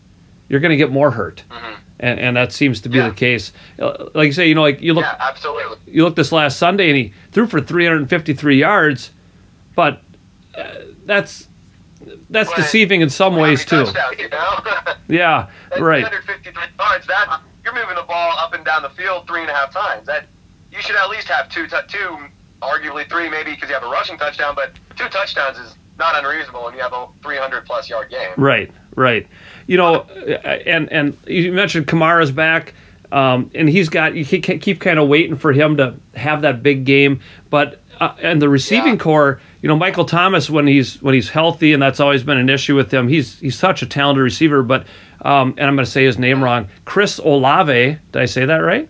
[0.49, 1.43] you're going to get more hurt.
[2.01, 2.97] And, and that seems to be.
[2.97, 3.09] Yeah.
[3.09, 3.53] the case.
[3.79, 5.77] Uh, Like you say, you know, like you look Yeah, absolutely.
[5.85, 9.11] you look this last Sunday and he threw for 353 yards,
[9.75, 10.01] but
[10.57, 10.67] uh,
[11.05, 11.47] that's
[12.31, 13.85] that's deceiving in some ways too.
[14.17, 14.59] you know?
[15.07, 16.07] Yeah, At right.
[16.07, 19.53] 353 yards, that you're moving the ball up and down the field three and a
[19.53, 20.07] half times.
[20.07, 20.25] That
[20.71, 22.17] you should at least have two, tou- two,
[22.63, 26.67] arguably three, maybe because you have a rushing touchdown, but two touchdowns is not unreasonable,
[26.67, 28.31] and you have a 300 plus yard game.
[28.35, 29.27] Right, right.
[29.67, 32.73] You know, and and you mentioned Kamara's back,
[33.11, 36.61] um, and he's got you ke- keep kind of waiting for him to have that
[36.61, 37.77] big game, but.
[37.99, 38.97] Uh, and the receiving Yeah.
[38.99, 42.49] corps, you know, Michael Thomas when he's when he's healthy, and that's always been an
[42.49, 43.07] issue with him.
[43.07, 44.87] He's he's such a talented receiver, but
[45.21, 46.67] um, and I'm going to say his name wrong.
[46.83, 48.89] Chris Olave, did I say that right?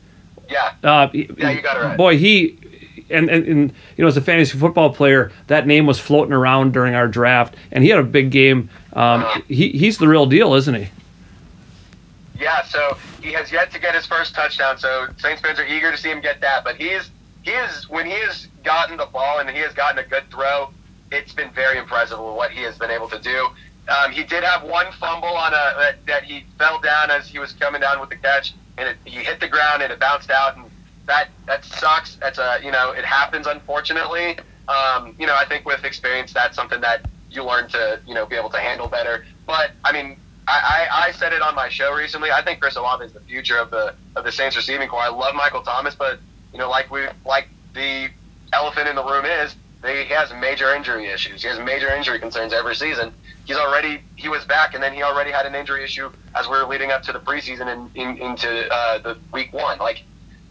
[0.49, 1.97] Yeah, Uh, Yeah, you got it right.
[1.97, 2.57] Boy, he
[3.11, 6.73] and, and and you know as a fantasy football player, that name was floating around
[6.73, 8.69] during our draft, and he had a big game.
[8.93, 10.89] Um, he he's the real deal, isn't he?
[12.41, 12.63] yeah.
[12.63, 14.77] So he has yet to get his first touchdown.
[14.77, 16.63] So Saints fans are eager to see him get that.
[16.63, 17.11] But he is
[17.43, 20.71] he is when he has gotten the ball and he has gotten a good throw,
[21.11, 23.49] it's been very impressive with what he has been able to do.
[23.87, 27.39] Um, he did have one fumble on a that, that he fell down as he
[27.39, 30.29] was coming down with the catch, and it, he hit the ground and it bounced
[30.29, 30.65] out, and
[31.11, 32.17] that that sucks.
[32.21, 34.37] That's a you know it happens unfortunately.
[34.67, 38.25] Um, you know I think with experience that's something that you learn to you know
[38.25, 39.23] be able to handle better.
[39.45, 42.31] But I mean I, I, I said it on my show recently.
[42.31, 45.03] I think Chris Olave is the future of the of the Saints receiving corps.
[45.03, 46.21] I love Michael Thomas, but
[46.53, 48.09] you know, like we like the
[48.53, 51.41] elephant in the room is they, he has major injury issues.
[51.41, 53.13] He has major injury concerns every season.
[53.45, 56.57] He's already he was back, and then he already had an injury issue as we
[56.57, 59.77] were leading up to the preseason and in, into uh, the week one.
[59.79, 60.03] Like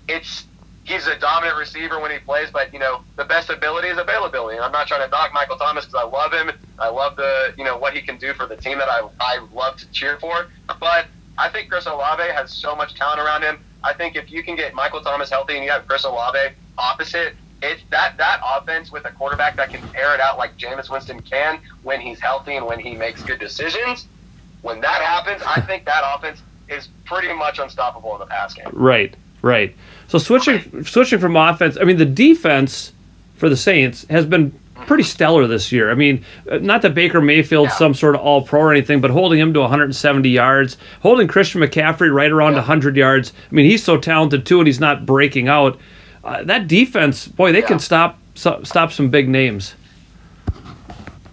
[0.09, 0.47] it's
[0.91, 4.57] he's a dominant receiver when he plays, but you know the best ability is availability.
[4.57, 6.55] And I'm not trying to knock Michael Thomas because I love him.
[6.79, 9.47] I love the you know what he can do for the team that I I
[9.53, 10.47] love to cheer for.
[10.81, 11.07] But
[11.39, 13.59] I think Chris Olave has so much talent around him.
[13.85, 16.39] I think if you can get Michael Thomas healthy and you have Chris Olave
[16.77, 20.91] opposite, it's that that offense with a quarterback that can air it out like Jameis
[20.91, 24.09] Winston can when he's healthy and when he makes good decisions.
[24.63, 28.67] When that happens, I think that offense is pretty much unstoppable in the pass game.
[28.73, 29.75] Right, right.
[30.09, 32.93] So switching switching from offense, I mean the defense
[33.37, 34.53] for the Saints has been
[34.87, 35.91] pretty stellar this year.
[35.91, 37.77] I mean, uh, not that Baker Mayfield's Yeah.
[37.79, 41.61] some sort of all pro or anything, but holding him to 170 yards, holding Christian
[41.61, 43.33] McCaffrey right around 100 yards.
[43.51, 45.79] I mean, he's so talented too, and he's not breaking out.
[46.25, 47.67] Uh, that defense, boy, they Yeah.
[47.67, 49.75] can stop so, stop some big names.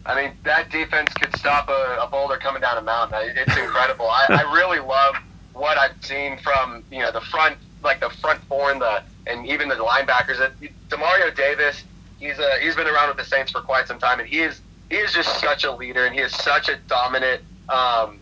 [0.06, 3.20] I mean, that defense could stop a, a boulder coming down a mountain.
[3.36, 4.08] It's incredible.
[4.10, 5.16] I, I really love
[5.54, 9.48] what I've seen from you know the front, like the front four and the and
[9.48, 10.38] even the linebackers.
[10.90, 11.84] Demario Davis,
[12.20, 14.62] he's a, he's been around with the Saints for quite some time, and he is
[14.90, 18.20] he is just such a leader, and he is such a dominant um,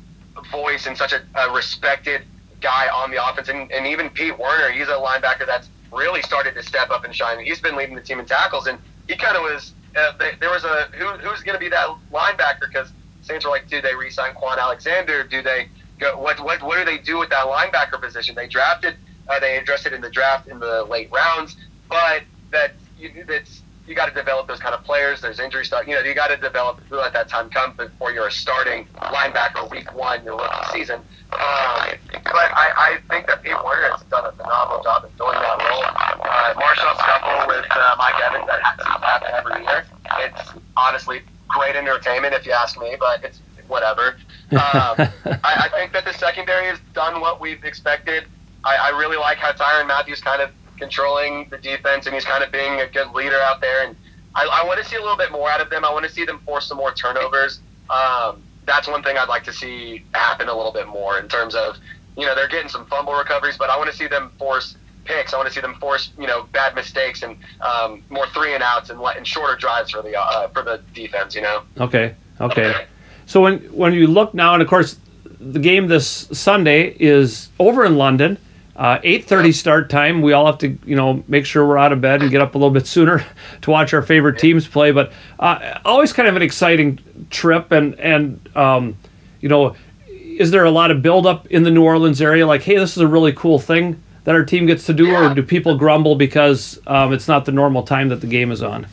[0.52, 2.22] voice and such a, a respected
[2.62, 3.50] guy on the offense.
[3.50, 7.14] And, and even Pete Werner, he's a linebacker that's really started to step up and
[7.14, 7.44] shine.
[7.44, 9.74] He's been leading the team in tackles, and he kind of was.
[9.96, 13.70] Uh, there was a who, who's going to be that linebacker because Saints were like,
[13.70, 15.24] do they re-sign Kwon Alexander?
[15.24, 16.18] Do they go?
[16.18, 18.36] What what what do they do with that linebacker position?
[18.36, 18.96] They drafted,
[19.28, 21.58] uh, they addressed it in the draft in the late rounds,
[21.90, 25.22] but that you, that's you got to develop those kind of players.
[25.22, 25.88] There's injury stuff.
[25.88, 29.70] You know, you got to develop let that time come before you're a starting linebacker
[29.70, 31.02] week one your rookie season.
[31.32, 35.38] Um, but I, I think that Pete Werner has done a phenomenal job of doing
[35.38, 35.86] that role.
[35.86, 39.86] Uh, Marshon Scuffle with uh, Mike Evans that happens every year.
[40.20, 44.16] It's honestly great entertainment if you ask me, but it's whatever.
[44.52, 44.58] Um,
[45.44, 48.26] I, I think that the secondary has done what we've expected.
[48.66, 52.44] I, I really like how Tyrann Mathieu kind of controlling the defense, and he's kind
[52.44, 53.86] of being a good leader out there.
[53.86, 53.96] And
[54.36, 55.86] I, I want to see a little bit more out of them.
[55.86, 57.62] I want to see them force some more turnovers.
[57.90, 61.56] Um, that's one thing I'd like to see happen a little bit more in terms
[61.56, 61.78] of,
[62.18, 64.76] you know, they're getting some fumble recoveries, but I want to see them force
[65.06, 65.34] picks.
[65.34, 68.64] I want to see them force, you know, bad mistakes and um, more three and
[68.64, 71.36] outs and, and shorter drives for the uh, for the defense.
[71.36, 71.62] You know.
[71.80, 72.16] Okay.
[72.42, 72.88] Okay.
[73.28, 74.98] So when when you look now, and of course,
[75.40, 78.38] the game this Sunday is over in London.
[78.76, 80.22] Uh, 8.30 start time.
[80.22, 82.56] We all have to you know make sure we're out of bed and get up
[82.56, 83.26] a little bit sooner
[83.62, 84.92] to watch our favorite teams play.
[84.92, 88.98] But uh, always kind of an exciting trip and and um,
[89.40, 89.76] you know
[90.08, 92.46] is there a lot of buildup in the new orleans area?
[92.46, 95.32] Like hey this is a really cool thing that our team gets to do yeah.
[95.32, 98.62] or do people grumble because um, it's not the normal time that the game is
[98.62, 98.88] on?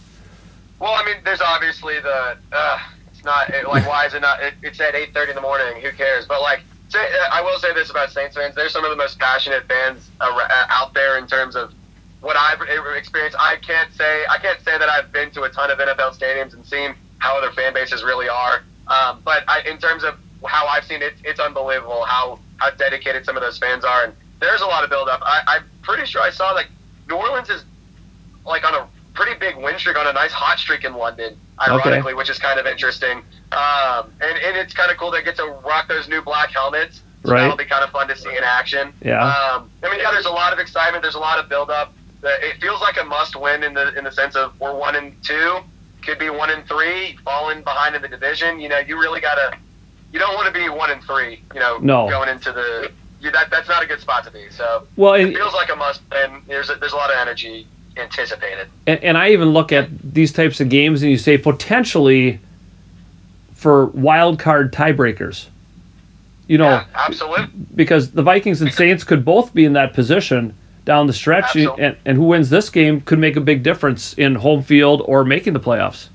[0.78, 4.40] Well i mean there's obviously the uh, it's not it, like why is it not
[4.42, 5.82] it, it's at 8.30 in the morning.
[5.82, 6.26] Who cares?
[6.26, 6.62] But like
[6.98, 10.94] I will say this about Saints fans: they're some of the most passionate fans out
[10.94, 11.72] there in terms of
[12.20, 12.60] what I've
[12.96, 13.36] experienced.
[13.38, 16.54] I can't say I can't say that I've been to a ton of NFL stadiums
[16.54, 18.62] and seen how other fan bases really are.
[18.88, 23.24] Um, but I, in terms of how I've seen it, it's unbelievable how how dedicated
[23.24, 25.20] some of those fans are, and there's a lot of build up.
[25.22, 26.68] I, I'm pretty sure I saw like
[27.08, 27.64] New Orleans is
[28.44, 31.98] like on a pretty big win streak on a nice hot streak in London, ironically,
[31.98, 32.14] okay.
[32.14, 33.18] which is kind of interesting.
[33.52, 37.02] Um, and, and it's kind of cool they get to rock those new black helmets.
[37.24, 37.42] So right.
[37.42, 38.92] That'll be kind of fun to see in action.
[39.00, 39.24] Yeah.
[39.24, 41.02] Um, I mean, yeah, there's a lot of excitement.
[41.02, 41.92] There's a lot of build up.
[42.24, 45.20] It feels like a must win in the in the sense of we're one and
[45.24, 45.58] two,
[46.02, 48.60] could be one and three, falling behind in the division.
[48.60, 49.56] You know, you really gotta.
[50.12, 51.42] You don't want to be one and three.
[51.52, 52.08] You know, no.
[52.08, 54.50] going into the you, that that's not a good spot to be.
[54.50, 57.66] So well, it feels like a must, and there's a, there's a lot of energy
[57.96, 58.68] anticipated.
[58.86, 62.40] And, and, I even look at these types of games and you say potentially
[63.54, 65.46] for wild card tiebreakers.
[66.48, 67.46] You know, yeah, absolutely.
[67.74, 71.96] Because the Vikings and Saints could both be in that position down the stretch, and,
[72.04, 75.52] and who wins this game could make a big difference in home field or making
[75.52, 76.08] the playoffs.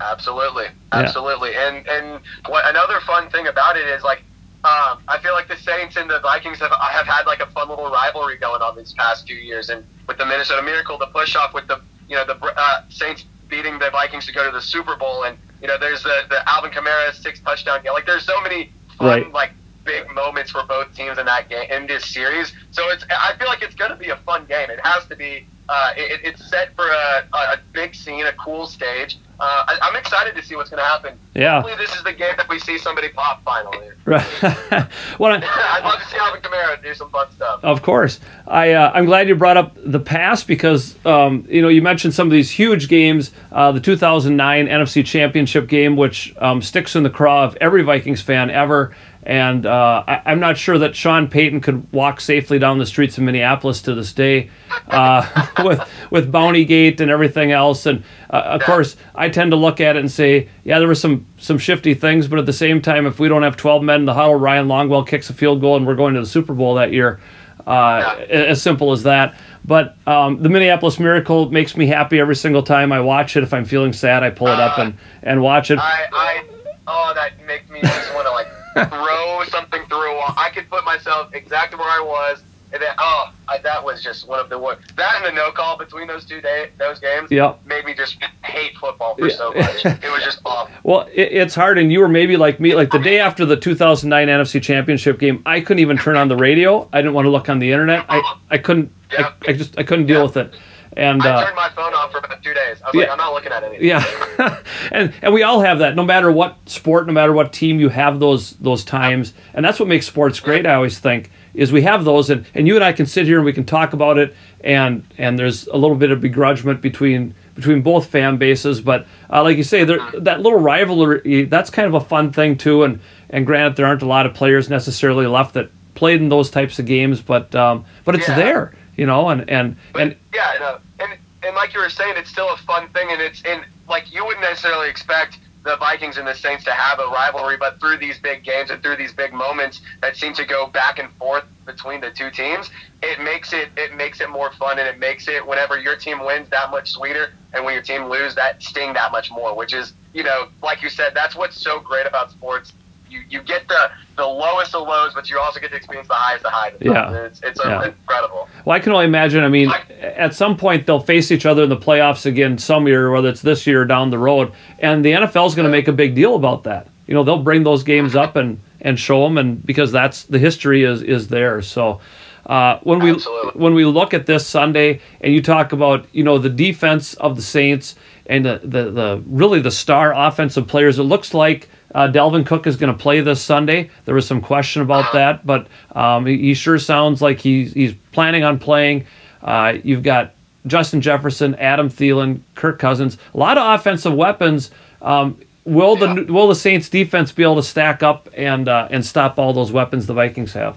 [0.00, 1.50] Absolutely, absolutely.
[1.50, 1.68] Yeah.
[1.68, 4.22] And and what another fun thing about it is like
[4.64, 7.68] um, I feel like the Saints and the Vikings have have had like a fun
[7.68, 11.34] little rivalry going on these past few years, and with the Minnesota Miracle, the push
[11.34, 14.62] off with the you know the uh, Saints beating the Vikings to go to the
[14.62, 17.92] Super Bowl, and you know there's the the Alvin Kamara six touchdown game.
[17.92, 19.32] Like there's so many fun right.
[19.32, 19.52] like
[19.84, 22.52] big moments for both teams in that game in this series.
[22.70, 24.70] So it's I feel like it's going to be a fun game.
[24.70, 25.46] It has to be.
[25.68, 29.96] Uh, it, it's set for a, a big scene, a cool stage, uh, I, am
[29.96, 31.18] excited to see what's going to happen.
[31.34, 31.60] Yeah.
[31.60, 33.88] Hopefully, this is the game that we see somebody pop finally.
[34.04, 34.26] Right.
[35.20, 37.62] well, I, would love to see Alvin Kamara do some fun stuff.
[37.62, 38.18] Of course.
[38.48, 42.12] I uh, I'm glad you brought up the past because um, you know you mentioned
[42.12, 43.30] some of these huge games.
[43.52, 48.20] Uh, the 2009 NFC Championship game, which um, sticks in the craw of every Vikings
[48.20, 48.92] fan ever.
[49.24, 53.18] And uh, I, am not sure that Sean Payton could walk safely down the streets
[53.18, 54.50] of Minneapolis to this day,
[54.88, 55.80] uh, with
[56.10, 57.86] with Bounty Gate and everything else.
[57.86, 60.96] And uh, of course, I tend to look at it and say, yeah, there were
[60.96, 64.00] some some shifty things, but at the same time, if we don't have 12 men
[64.00, 66.54] in the huddle, Ryan Longwell kicks a field goal, and we're going to the Super
[66.54, 67.20] Bowl that year.
[67.64, 69.36] Uh, as simple as that.
[69.64, 73.44] But um, the Minneapolis Miracle makes me happy every single time I watch it.
[73.44, 75.78] If I'm feeling sad, I pull it up and, and watch it.
[75.78, 76.44] I, I
[76.88, 80.34] oh, that makes me just want to like throw something through a wall.
[80.36, 82.42] I could put myself exactly where I was,
[82.72, 84.96] and then oh, I, that was just one of the worst.
[84.96, 87.60] That and the no call between those two day those games yep.
[87.66, 89.84] made me just hate football for so much.
[89.84, 90.72] it was just awful.
[90.84, 92.74] Well, it, it's hard, and you were maybe like me.
[92.74, 96.36] Like the day after the 2009 NFC Championship game, I couldn't even turn on the
[96.36, 96.88] radio.
[96.92, 98.04] I didn't want to look on the internet.
[98.08, 98.92] I, I couldn't.
[99.16, 100.54] I, I just I couldn't deal with it.
[100.96, 102.76] And I uh, turned my phone off for about two days.
[102.82, 103.00] I was Yeah.
[103.02, 103.86] like, I'm not looking at anything.
[103.86, 104.58] yeah,
[104.92, 105.96] and and we all have that.
[105.96, 109.78] No matter what sport, no matter what team, you have those those times, and that's
[109.80, 110.66] what makes sports great.
[110.66, 113.36] I always think is we have those, and and you and I can sit here
[113.38, 117.34] and we can talk about it, and and there's a little bit of begrudgment between
[117.54, 121.86] between both fan bases, but uh, like you say, there, that little rivalry that's kind
[121.86, 122.82] of a fun thing too.
[122.84, 126.50] And and granted, there aren't a lot of players necessarily left that played in those
[126.50, 128.36] types of games, but um, but it's Yeah.
[128.36, 132.30] there, you know, and and and yeah, no, and and like you were saying, it's
[132.30, 136.26] still a fun thing, and it's in like you wouldn't necessarily expect the Vikings and
[136.26, 139.32] the Saints to have a rivalry, but through these big games and through these big
[139.32, 142.70] moments that seem to go back and forth between the two teams,
[143.02, 146.24] it makes it it makes it more fun, and it makes it whenever your team
[146.24, 149.72] wins that much sweeter, and when your team lose that sting that much more, which
[149.72, 152.72] is you know like you said, that's what's so great about sports.
[153.12, 156.14] You, you get the, the lowest of lows, but you also get to experience the
[156.14, 156.72] highest of highs.
[156.80, 157.12] Yeah.
[157.26, 157.84] it's, it's Yeah.
[157.86, 158.48] incredible.
[158.64, 159.44] Well, I can only imagine.
[159.44, 163.10] I mean, at some point they'll face each other in the playoffs again some year,
[163.10, 165.88] whether it's this year or down the road, and the NFL is going to make
[165.88, 166.86] a big deal about that.
[167.06, 170.38] You know, they'll bring those games up and and show them, and because that's the
[170.38, 171.60] history is is there.
[171.62, 172.00] So.
[172.44, 173.60] Uh, when we Absolutely.
[173.60, 177.36] when we look at this Sunday and you talk about you know the defense of
[177.36, 177.94] the Saints
[178.26, 182.66] and the the, the really the star offensive players, it looks like uh, Dalvin Cook
[182.66, 183.90] is going to play this Sunday.
[184.04, 187.94] There was some question about that, but um, he, he sure sounds like he's he's
[188.12, 189.06] planning on playing.
[189.42, 190.34] Uh, you've got
[190.66, 194.70] Justin Jefferson, Adam Thielen, Kirk Cousins, a lot of offensive weapons.
[195.00, 199.04] Um, will the will the Saints defense be able to stack up and uh, and
[199.04, 200.76] stop all those weapons the Vikings have?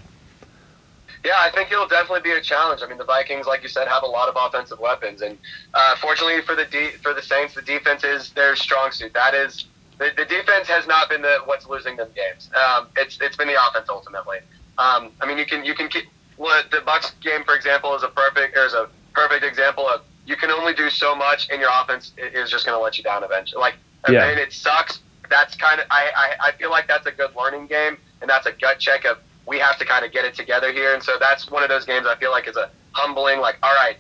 [1.24, 2.82] Yeah, I think it'll definitely be a challenge.
[2.84, 5.38] I mean, the Vikings, like you said, have a lot of offensive weapons, and
[5.74, 9.12] uh, fortunately for the de- for the Saints, the defense is their strong suit.
[9.14, 9.66] That is,
[9.98, 12.50] the, the defense has not been the what's losing them games.
[12.56, 14.40] Um, it's it's been the offense ultimately.
[14.78, 16.06] Um, I mean, you can you can keep
[16.38, 20.36] well, the Bucks game, for example, is a perfect is a perfect example of you
[20.36, 23.24] can only do so much, and your offense is just going to let you down
[23.24, 23.62] eventually.
[23.62, 23.76] Like,
[24.10, 24.26] Yeah.
[24.26, 25.00] and it sucks.
[25.30, 28.46] That's kind of I, I I feel like that's a good learning game, and that's
[28.46, 29.18] a gut check of
[29.48, 30.94] we have to kind of get it together here.
[30.94, 33.74] And so that's one of those games I feel like is a humbling, like, all
[33.76, 33.96] right,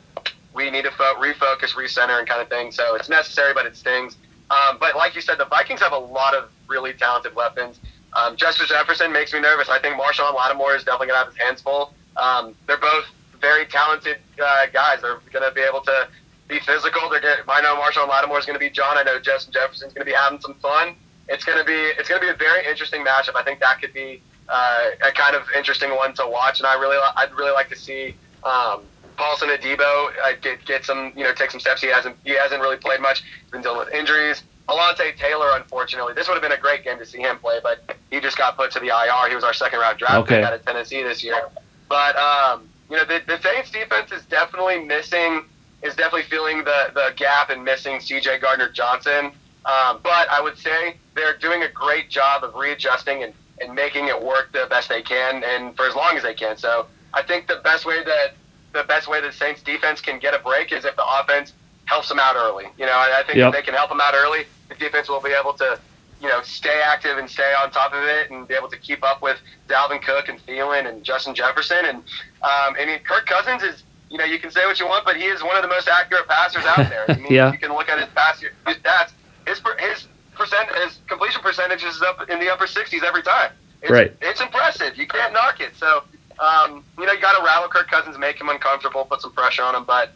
[0.55, 2.71] we need to fo- refocus, recenter, and kind of thing.
[2.71, 4.17] So it's necessary, but it stings.
[4.51, 7.79] Um, but like you said, the Vikings have a lot of really talented weapons.
[8.13, 9.69] Um, Justin Jefferson makes me nervous.
[9.69, 11.93] I think Marshon Lattimore is definitely going to have his hands full.
[12.15, 13.05] Um, they're both
[13.41, 15.01] very talented uh, guys.
[15.01, 16.07] They're going to be able to
[16.47, 17.09] be physical.
[17.09, 18.97] They're going I know Marshon Lattimore is going to be John.
[18.97, 20.95] I know Justin Jefferson's going to be having some fun.
[21.27, 23.35] It's going to be it's going to be a very interesting matchup.
[23.35, 26.75] I think that could be uh, a kind of interesting one to watch, and I
[26.75, 28.83] really I'd really like to see um,
[29.17, 31.81] Paulson Adebo uh, get get some you know take some steps.
[31.81, 33.23] He hasn't he hasn't really played much.
[33.43, 34.43] He's been dealing with injuries.
[34.69, 37.95] Alontae Taylor, unfortunately, this would have been a great game to see him play, but
[38.09, 39.29] he just got put to the IR.
[39.29, 40.37] He was our second round draft Okay.
[40.37, 41.39] pick out of Tennessee this year.
[41.87, 45.43] But um, you know the, the Saints defense is definitely missing
[45.83, 48.39] is definitely feeling the the gap and missing C.J.
[48.39, 49.31] Gardner Johnson.
[49.65, 54.07] Um, but I would say they're doing a great job of readjusting and, and making
[54.07, 56.55] it work the best they can and for as long as they can.
[56.57, 58.35] So I think the best way that
[58.75, 61.53] the best way the Saints defense can get a break is if the offense
[61.85, 62.65] helps them out early.
[62.77, 63.47] You know, I I think Yep.
[63.49, 65.79] if they can help them out early, the defense will be able to,
[66.21, 69.03] you know, stay active and stay on top of it and be able to keep
[69.03, 71.97] up with Dalvin Cook and Thielen and Justin Jefferson and
[72.43, 73.83] um, and Kirk Cousins is.
[74.07, 75.87] You know, you can say what you want, but he is one of the most
[75.87, 77.05] accurate passers out there.
[77.09, 77.51] I mean, Yeah.
[77.51, 79.11] you can look at his pass, his stats.
[79.47, 83.51] His his percent his completion percentage is up in the upper 60s every time.
[83.81, 84.13] It's, Right.
[84.21, 84.95] It's impressive.
[84.95, 85.75] You can't knock it.
[85.75, 86.03] So,
[86.39, 89.63] um, you know, you got to rattle Kirk Cousins, make him uncomfortable, put some pressure
[89.63, 89.83] on him.
[89.85, 90.11] But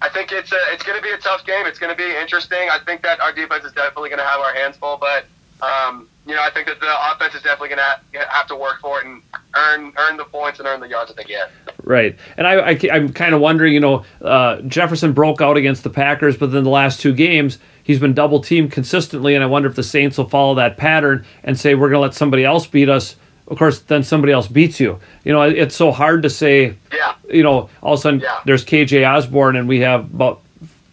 [0.00, 1.66] I think it's a, it's going to be a tough game.
[1.66, 2.68] It's going to be interesting.
[2.70, 5.24] I think that our defense is definitely going to have our hands full, but
[5.62, 7.80] um, you know, I think that the offense is definitely going
[8.12, 9.22] to have to work for it and
[9.56, 11.50] earn earn the points and earn the yards that they get.
[11.84, 15.84] Right, and I, I am kind of wondering, you know, uh, Jefferson broke out against
[15.84, 19.46] the Packers, but then the last two games he's been double teamed consistently, and I
[19.46, 22.44] wonder if the Saints will follow that pattern and say we're going to let somebody
[22.44, 23.16] else beat us.
[23.52, 24.98] Of course, then somebody else beats you.
[25.24, 26.74] You know, it's so hard to say.
[26.92, 27.14] Yeah.
[27.30, 28.38] You know, all of a sudden Yeah.
[28.46, 30.40] there's KJ Osborn, and we have about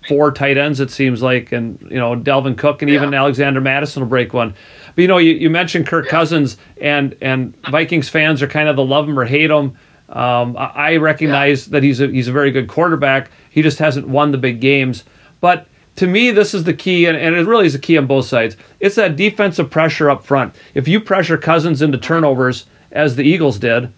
[0.10, 0.82] four tight ends.
[0.82, 4.54] It seems like, and you know, Dalvin Cook and even Alexander Mattison will break one.
[4.94, 6.12] But you know, you, you mentioned Kirk Yeah.
[6.12, 9.78] Cousins, and and Vikings fans are kind of the love him or hate him.
[10.10, 13.32] Um, I I recognize that he's a he's a very good quarterback.
[13.52, 15.06] He just hasn't won the big games.
[15.40, 15.66] But
[16.00, 18.26] to me, this is the key, and, and it really is a key on both
[18.26, 18.56] sides.
[18.80, 20.56] It's that defensive pressure up front.
[20.74, 23.92] If you pressure Cousins into turnovers, as the Eagles did,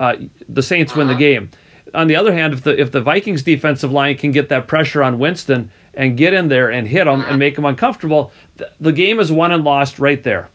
[0.00, 0.16] uh,
[0.48, 1.52] the Saints win the game.
[1.94, 5.00] On the other hand, if the if the Vikings defensive line can get that pressure
[5.00, 8.92] on Winston and get in there and hit him and make him uncomfortable, th- the
[8.92, 10.48] game is won and lost right there.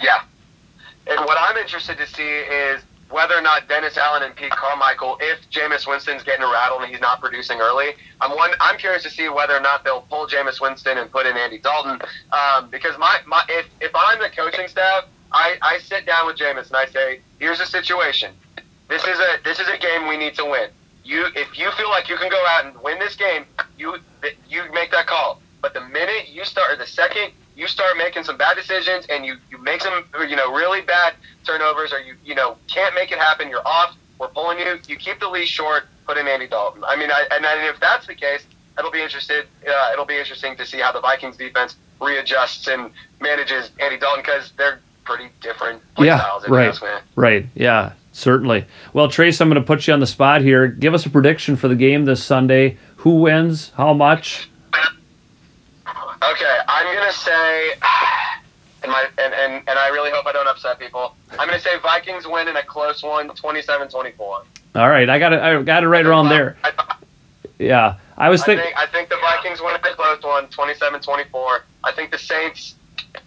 [0.00, 0.22] Yeah.
[1.08, 2.80] And what I'm interested to see is
[3.10, 7.00] whether or not Dennis Allen and Pete Carmichael, if Jameis Winston's getting rattled and he's
[7.00, 8.50] not producing early, I'm one.
[8.60, 11.58] I'm curious to see whether or not they'll pull Jameis Winston and put in Andy
[11.58, 12.00] Dalton.
[12.32, 16.36] Um, because my, my if if I'm the coaching staff, I, I sit down with
[16.36, 18.34] Jameis and I say, here's a situation.
[18.88, 20.70] This is a this is a game we need to win.
[21.04, 23.44] You if you feel like you can go out and win this game,
[23.78, 23.96] you
[24.48, 25.40] you make that call.
[25.60, 29.26] But the minute you start, or the second you start making some bad decisions and
[29.26, 33.10] you, you make some you know really bad turnovers or you you know can't make
[33.10, 33.96] it happen, you're off.
[34.18, 34.78] We're pulling you.
[34.86, 35.84] You keep the leash short.
[36.06, 36.82] Put in Andy Dalton.
[36.84, 38.46] I mean, I, and if that's the case,
[38.78, 39.46] it'll be interested.
[39.68, 42.90] Uh, it'll be interesting to see how the Vikings defense readjusts and
[43.20, 46.48] manages Andy Dalton because they're pretty different play yeah, styles.
[46.48, 47.02] Right.
[47.14, 47.46] Right.
[47.54, 47.92] Yeah.
[48.12, 48.64] Certainly.
[48.94, 50.66] Well, Trace, I'm going to put you on the spot here.
[50.66, 52.78] Give us a prediction for the game this Sunday.
[52.96, 53.70] Who wins?
[53.76, 54.48] How much?
[56.22, 57.72] Okay, I'm gonna say,
[58.82, 61.14] and my and, and, and I really hope I don't upset people.
[61.32, 64.18] I'm gonna say Vikings win in a close one, 27-24.
[64.20, 64.44] All
[64.74, 65.40] right, I got it.
[65.40, 66.56] I got it right around there.
[67.58, 68.72] Yeah, I was thinking.
[68.76, 71.60] I think the Vikings win in a close one, 27-24.
[71.84, 72.76] I think the Saints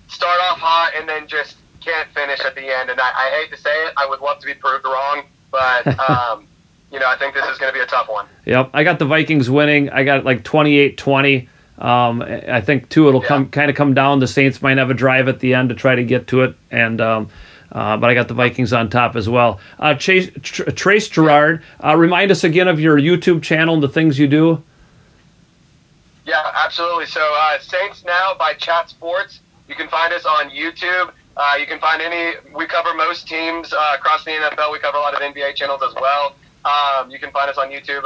[0.08, 2.90] start off hot and then just can't finish at the end.
[2.90, 5.88] And I, I hate to say it, I would love to be proved wrong, but.
[6.10, 6.48] Um,
[6.92, 8.28] you know, I think this is going to be a tough one.
[8.46, 9.90] Yep, I got the Vikings winning.
[9.90, 11.48] I got like 28-20.
[11.82, 13.28] Um, I think too it'll yeah.
[13.28, 14.20] come kind of come down.
[14.20, 16.56] The Saints might have a drive at the end to try to get to it,
[16.70, 17.30] and um,
[17.72, 19.60] uh, but I got the Vikings on top as well.
[19.80, 23.90] Uh, Chase, Tr- Trace Girouard, uh, remind us again of your YouTube channel and the
[23.90, 24.62] things you do.
[26.24, 27.08] Yeah, absolutely.
[27.08, 29.40] So uh, Saints Now by Chat Sports.
[29.68, 31.12] You can find us on YouTube.
[31.36, 32.38] Uh, you can find any.
[32.54, 34.72] We cover most teams uh, across the NFL.
[34.72, 36.36] We cover a lot of NBA channels as well.
[36.64, 38.04] Um, you can find us on YouTube.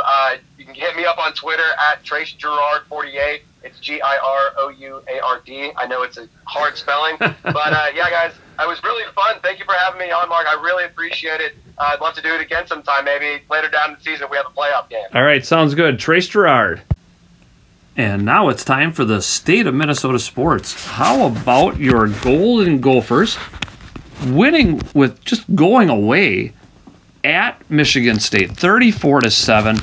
[0.57, 4.53] you can hit me up on Twitter at Trace Girouard 48 it's G I R
[4.57, 5.71] O U A R D.
[5.75, 9.37] I know it's a hard spelling, but uh, yeah, guys, it was really fun.
[9.41, 10.45] Thank you for having me on, Mark.
[10.47, 11.55] I really appreciate it.
[11.77, 14.31] Uh, I'd love to do it again sometime, maybe later down in the season if
[14.31, 15.07] we have a playoff game.
[15.13, 15.99] All right, sounds good.
[15.99, 16.81] Trace Girouard.
[17.97, 20.85] And now it's time for the state of Minnesota sports.
[20.85, 23.37] How about your Golden Gophers
[24.27, 26.53] winning with just going away
[27.23, 29.77] at Michigan State, 34 to 7?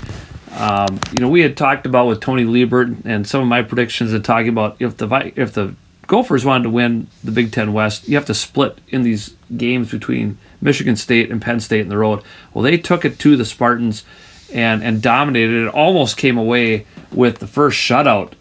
[0.56, 4.12] Um, you know, we had talked about with Tony Liebert and some of my predictions
[4.12, 5.74] and talking about if the if the
[6.06, 9.90] Gophers wanted to win the Big Ten West, you have to split in these games
[9.90, 12.22] between Michigan State and Penn State in the road.
[12.52, 14.04] Well, they took it to the Spartans
[14.52, 15.66] and and dominated.
[15.66, 18.32] It almost came away with the first shutout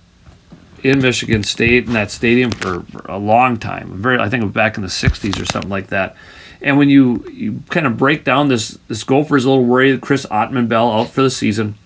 [0.84, 4.01] in Michigan State in that stadium for, for a long time.
[4.01, 6.16] Very, I think it was back in the '60s or something like that.
[6.62, 10.26] And when you you kind of break down this this Gophers a little worried, Chris
[10.26, 11.78] Autman-Bell out for the season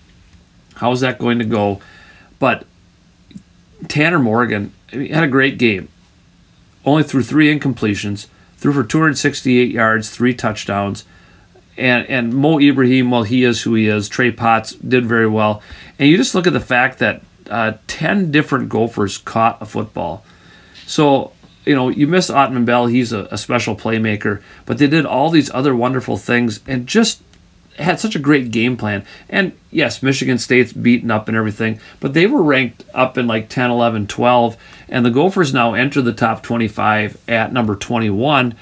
[0.76, 1.80] How's that going to go?
[2.38, 2.66] But
[3.88, 5.88] Tanner Morgan had a great game.
[6.84, 11.04] Only threw three incompletions, threw for 268 yards, three touchdowns.
[11.76, 14.08] And, and Mo Ibrahim, well, he is who he is.
[14.08, 15.62] Trey Potts did very well.
[15.98, 20.24] And you just look at the fact that uh, 10 different Gophers caught a football.
[20.86, 21.32] So,
[21.66, 22.86] you know, you miss Autman-Bell.
[22.86, 24.42] He's a, a special playmaker.
[24.64, 27.20] But they did all these other wonderful things and just
[27.78, 29.04] had such a great game plan.
[29.28, 33.48] And yes, Michigan State's beaten up and everything, but they were ranked up in like
[33.48, 34.56] 10, 11, 12.
[34.88, 38.54] And the Gophers now enter the top 25 at number 21.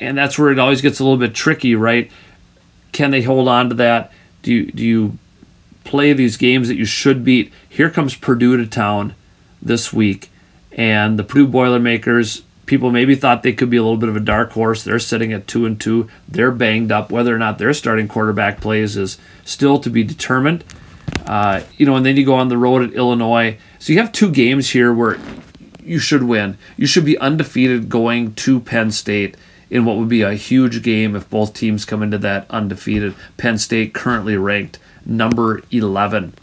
[0.00, 2.10] And that's where it always gets a little bit tricky, right?
[2.92, 4.12] Can they hold on to that?
[4.42, 5.18] Do you, do you
[5.84, 7.52] play these games that you should beat?
[7.68, 9.14] Here comes Purdue to town
[9.62, 10.30] this week.
[10.72, 14.20] And the Purdue Boilermakers people maybe thought they could be a little bit of a
[14.20, 14.84] dark horse.
[14.84, 16.08] They're sitting at two and two.
[16.28, 17.10] They're banged up.
[17.10, 20.62] Whether or not their starting quarterback plays is still to be determined.
[21.26, 23.58] Uh, you know, and then you go on the road at Illinois.
[23.78, 25.18] So you have two games here where
[25.82, 26.58] you should win.
[26.76, 29.36] You should be undefeated going to Penn State
[29.70, 33.14] in what would be a huge game if both teams come into that undefeated.
[33.36, 36.34] Penn State currently ranked number 11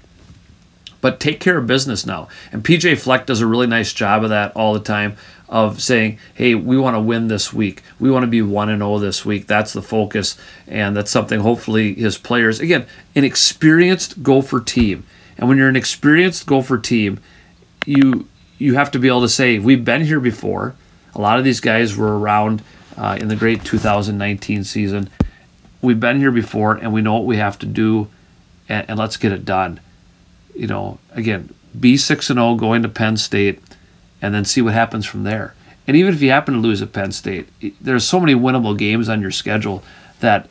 [1.02, 2.28] but take care of business now.
[2.52, 5.18] And PJ Fleck does a really nice job of that all the time
[5.48, 7.84] of saying, hey, we want to win this week.
[8.00, 9.48] We want to be 1 and 0 this week.
[9.48, 10.38] That's the focus.
[10.68, 12.86] And that's something hopefully his players, again,
[13.16, 15.06] an experienced Gopher team.
[15.38, 17.20] And when you're an experienced Gopher team,
[17.86, 18.28] you
[18.58, 20.76] you have to be able to say, we've been here before.
[21.14, 22.62] A lot of these guys were around
[22.98, 25.10] uh, in the great 2019 season.
[25.82, 28.08] We've been here before, and we know what we have to do,
[28.70, 29.82] and, and let's get it done.
[30.56, 33.62] You know, again, be 6 and 0 going to Penn State
[34.22, 35.54] and then see what happens from there.
[35.88, 37.48] And even if you happen to lose at Penn State,
[37.80, 39.84] there's so many winnable games on your schedule
[40.20, 40.48] that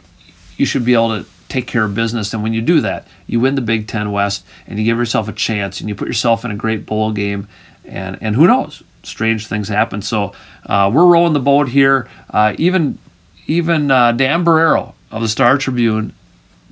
[0.57, 2.33] you should be able to take care of business.
[2.33, 5.29] And when you do that, you win the Big Ten West and you give yourself
[5.29, 7.49] a chance and you put yourself in a great bowl game.
[7.85, 8.83] And, and who knows?
[9.03, 10.03] Strange things happen.
[10.03, 10.33] So
[10.67, 12.09] uh, we're rowing the boat here.
[12.31, 12.99] Uh, even
[13.47, 16.15] even uh, Dan Barreiro of the Star Tribune,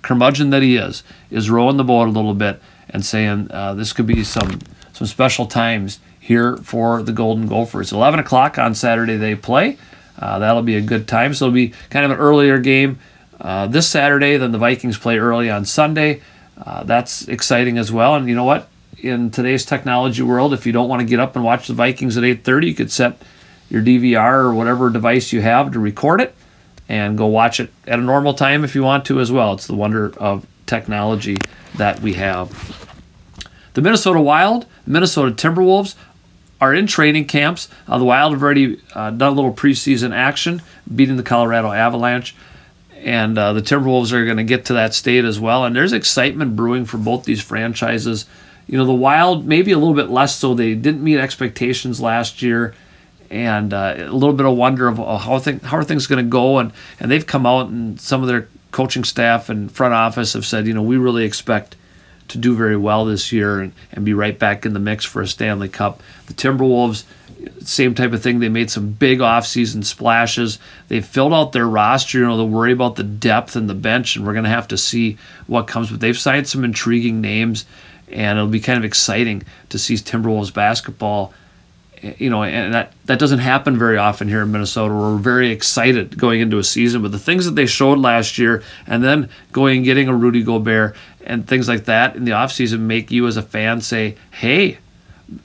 [0.00, 2.62] curmudgeon that he is, is rowing the boat a little bit
[2.92, 4.60] and saying uh, this could be some
[4.92, 7.92] some special times here for the Golden Gophers.
[7.92, 9.78] 11 o'clock on Saturday they play.
[10.18, 11.34] Uh, that'll be a good time.
[11.34, 12.98] So it'll be kind of an earlier game
[13.40, 14.36] uh, this Saturday.
[14.36, 16.22] than the Vikings play early on Sunday.
[16.56, 18.14] Uh, that's exciting as well.
[18.14, 18.68] And you know what?
[18.98, 22.16] In today's technology world, if you don't want to get up and watch the Vikings
[22.16, 23.20] at 8:30, you could set
[23.68, 26.34] your DVR or whatever device you have to record it
[26.88, 29.54] and go watch it at a normal time if you want to as well.
[29.54, 31.38] It's the wonder of technology
[31.76, 32.88] that we have.
[33.74, 35.94] The Minnesota Wild, Minnesota Timberwolves
[36.60, 37.68] are in training camps.
[37.88, 40.62] Uh, the Wild have already uh, done a little preseason action,
[40.94, 42.36] beating the Colorado Avalanche.
[42.96, 45.64] And uh, the Timberwolves are going to get to that state as well.
[45.64, 48.26] And there's excitement brewing for both these franchises.
[48.68, 50.54] You know, the Wild, maybe a little bit less so.
[50.54, 52.74] They didn't meet expectations last year
[53.28, 56.30] and uh, a little bit of wonder of how, think, how are things going to
[56.30, 56.58] go.
[56.58, 60.44] And, and they've come out and some of their coaching staff and front office have
[60.44, 61.76] said, you know, we really expect
[62.28, 65.22] to do very well this year and, and be right back in the mix for
[65.22, 66.02] a Stanley Cup.
[66.26, 67.04] The Timberwolves,
[67.62, 68.38] same type of thing.
[68.40, 70.58] They made some big offseason splashes.
[70.88, 72.18] They filled out their roster.
[72.18, 74.68] You know, they worry about the depth and the bench, and we're going to have
[74.68, 75.90] to see what comes.
[75.90, 77.66] But they've signed some intriguing names,
[78.08, 81.34] and it'll be kind of exciting to see Timberwolves basketball
[82.02, 84.92] you know, and that, that doesn't happen very often here in Minnesota.
[84.92, 88.62] We're very excited going into a season, but the things that they showed last year
[88.86, 92.80] and then going and getting a Rudy Gobert and things like that in the offseason
[92.80, 94.78] make you as a fan say, hey,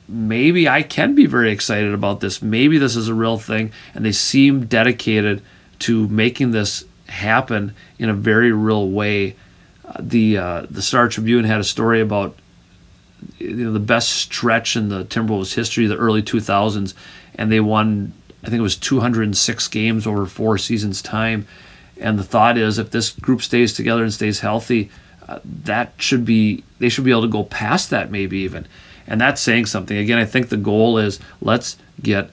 [0.08, 2.42] maybe I can be very excited about this.
[2.42, 3.72] Maybe this is a real thing.
[3.94, 5.44] And they seem dedicated
[5.80, 9.36] to making this happen in a very real way.
[9.86, 12.36] Uh, the uh, the Star Tribune had a story about
[13.38, 16.94] you know the best stretch in the Timberwolves history, the early 2000s,
[17.36, 18.14] and they won.
[18.44, 21.48] I think it was 206 games over four seasons' time.
[22.00, 24.92] And the thought is, if this group stays together and stays healthy,
[25.28, 28.68] uh, that should be they should be able to go past that, maybe even.
[29.08, 29.98] And that's saying something.
[29.98, 32.30] Again, I think the goal is let's get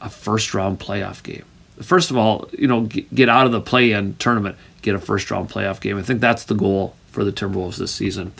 [0.00, 1.44] a first round playoff game.
[1.82, 5.30] First of all, you know, get out of the play in tournament, get a first
[5.30, 5.98] round playoff game.
[5.98, 8.32] I think that's the goal for the Timberwolves this season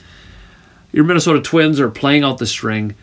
[0.93, 2.95] your Minnesota Twins are playing out the string,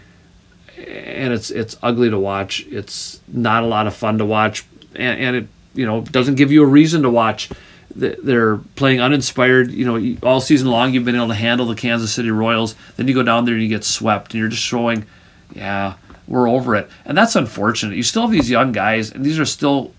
[0.78, 2.66] and it's it's ugly to watch.
[2.68, 4.66] It's not a lot of fun to watch,
[4.96, 7.50] and, and it you know doesn't give you a reason to watch.
[7.98, 9.72] They're playing uninspired.
[9.72, 12.76] You know, all season long you've been able to handle the Kansas City Royals.
[12.98, 15.06] Then you go down there and you get swept, and you're just showing,
[15.54, 15.94] yeah,
[16.28, 16.90] we're over it.
[17.06, 17.96] And that's unfortunate.
[17.96, 19.94] You still have these young guys, and these are still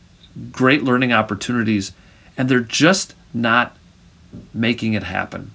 [0.52, 1.92] great learning opportunities,
[2.36, 3.74] and they're just not
[4.52, 5.52] making it happen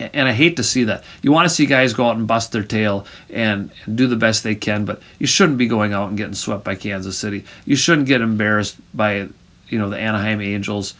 [0.00, 1.04] and I hate to see that.
[1.22, 4.44] You want to see guys go out and bust their tail and, do the best
[4.44, 7.44] they can, but you shouldn't be going out and getting swept by Kansas City.
[7.64, 9.28] You shouldn't get embarrassed by,
[9.68, 10.94] you know, the Anaheim Angels.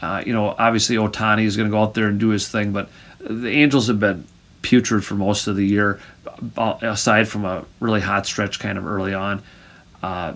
[0.00, 2.72] Uh, you know, obviously Ohtani is going to go out there and do his thing,
[2.72, 2.88] but
[3.20, 4.24] the Angels have been
[4.62, 6.00] putrid for most of the year,
[6.56, 9.42] aside from a really hot stretch kind of early on.
[10.02, 10.34] Uh,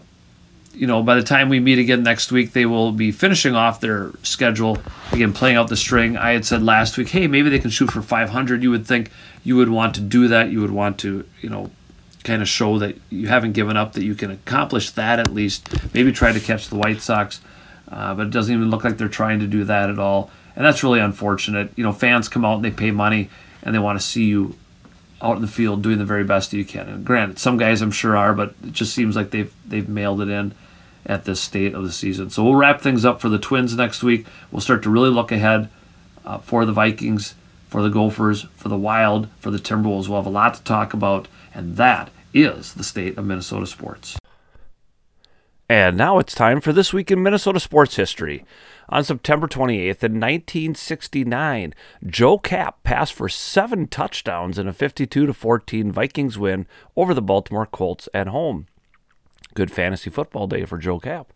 [0.74, 3.80] you know, by the time we meet again next week, they will be finishing off
[3.80, 4.78] their schedule,
[5.12, 6.16] again, playing out the string.
[6.16, 8.62] I had said last week, hey, maybe they can shoot for 500.
[8.62, 9.10] You would think
[9.44, 10.50] you would want to do that.
[10.50, 11.70] You would want to, you know,
[12.24, 15.68] kind of show that you haven't given up, that you can accomplish that at least.
[15.94, 17.40] Maybe try to catch the White Sox,
[17.90, 20.30] uh, but it doesn't even look like they're trying to do that at all.
[20.56, 21.70] And that's really unfortunate.
[21.76, 23.30] You know, fans come out and they pay money
[23.62, 24.56] and they want to see you
[25.22, 26.88] out in the field doing the very best you can.
[26.88, 30.20] And granted, some guys I'm sure are, but it just seems like they've they've mailed
[30.20, 30.54] it in
[31.06, 32.30] at this state of the season.
[32.30, 34.26] So we'll wrap things up for the Twins next week.
[34.50, 35.68] We'll start to really look ahead
[36.24, 37.34] uh, for the Vikings,
[37.68, 40.08] for the Gophers, for the Wild, for the Timberwolves.
[40.08, 44.18] We'll have a lot to talk about, and that is the state of Minnesota sports.
[45.68, 48.44] And now it's time for This Week in Minnesota Sports History.
[48.90, 51.74] On September 28th, in 1969,
[52.06, 57.64] Joe Kapp passed for seven touchdowns in a 52 14 Vikings win over the Baltimore
[57.64, 58.66] Colts at home.
[59.54, 61.32] Good fantasy football day for Joe Kapp.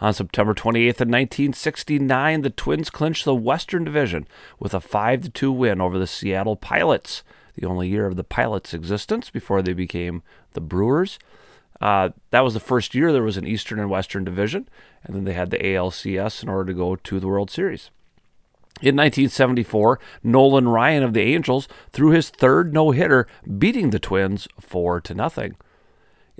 [0.00, 4.26] On September 28th, of 1969, the Twins clinched the Western Division
[4.58, 7.22] with a 5 2 win over the Seattle Pilots,
[7.54, 10.22] the only year of the Pilots' existence before they became
[10.54, 11.18] the Brewers.
[11.82, 14.66] Uh, that was the first year there was an Eastern and Western Division,
[15.04, 17.90] and then they had the ALCS in order to go to the World Series.
[18.80, 23.26] In 1974, Nolan Ryan of the Angels threw his third no hitter,
[23.58, 25.56] beating the Twins 4 to nothing.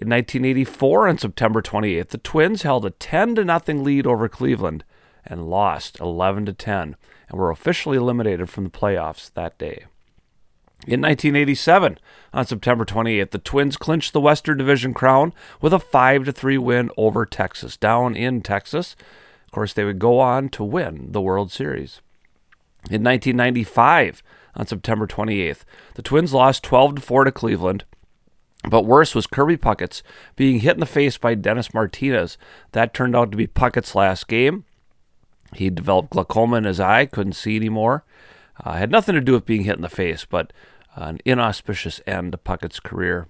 [0.00, 4.82] In 1984, on September 28th, the Twins held a 10 to nothing lead over Cleveland
[5.26, 6.96] and lost 11 to 10
[7.28, 9.84] and were officially eliminated from the playoffs that day.
[10.86, 11.98] In 1987,
[12.32, 16.90] on September 28th, the Twins clinched the Western Division crown with a 5 3 win
[16.96, 18.96] over Texas, down in Texas.
[19.44, 22.00] Of course, they would go on to win the World Series.
[22.84, 24.22] In 1995,
[24.56, 25.64] on September 28th,
[25.96, 27.84] the Twins lost 12 to 4 to Cleveland.
[28.68, 30.02] But worse was Kirby Puckett's
[30.36, 32.36] being hit in the face by Dennis Martinez.
[32.72, 34.64] That turned out to be Puckett's last game.
[35.54, 38.04] He developed glaucoma in his eye, couldn't see anymore.
[38.62, 40.52] Uh, had nothing to do with being hit in the face, but
[40.94, 43.26] an inauspicious end to Puckett's career.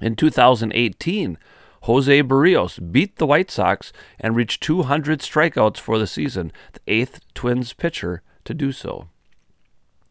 [0.00, 1.38] In 2018,
[1.82, 7.20] Jose Berrios beat the White Sox and reached 200 strikeouts for the season, the eighth
[7.34, 9.08] Twins pitcher to do so.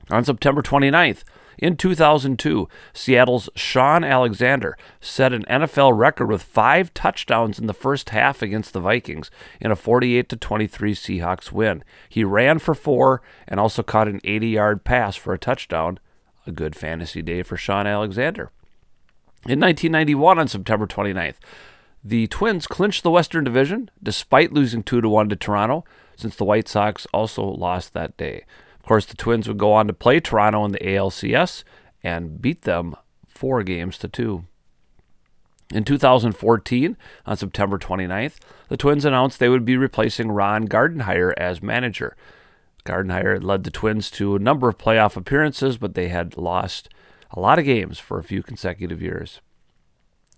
[0.10, 1.24] On September 29th,
[1.58, 8.10] in 2002, Seattle's Shaun Alexander set an NFL record with five touchdowns in the first
[8.10, 9.30] half against the Vikings
[9.60, 11.84] in a 48 23 Seahawks win.
[12.10, 16.00] He ran for four and also caught an 80 yard pass for a touchdown.
[16.46, 18.52] A good fantasy day for Shaun Alexander.
[19.46, 21.36] In 1991, on September 29th,
[22.04, 25.86] the Twins clinched the Western Division despite losing 2 1 to Toronto,
[26.18, 28.46] since the White Sox also lost that day.
[28.84, 31.64] Of course, the Twins would go on to play Toronto in the ALCS
[32.04, 34.44] and beat them four games to two.
[35.74, 38.36] In 2014, on September 29th,
[38.68, 42.18] the Twins announced they would be replacing Ron Gardenhire as manager.
[42.84, 46.90] Gardenhire led the Twins to a number of playoff appearances, but they had lost
[47.32, 49.40] a lot of games for a few consecutive years.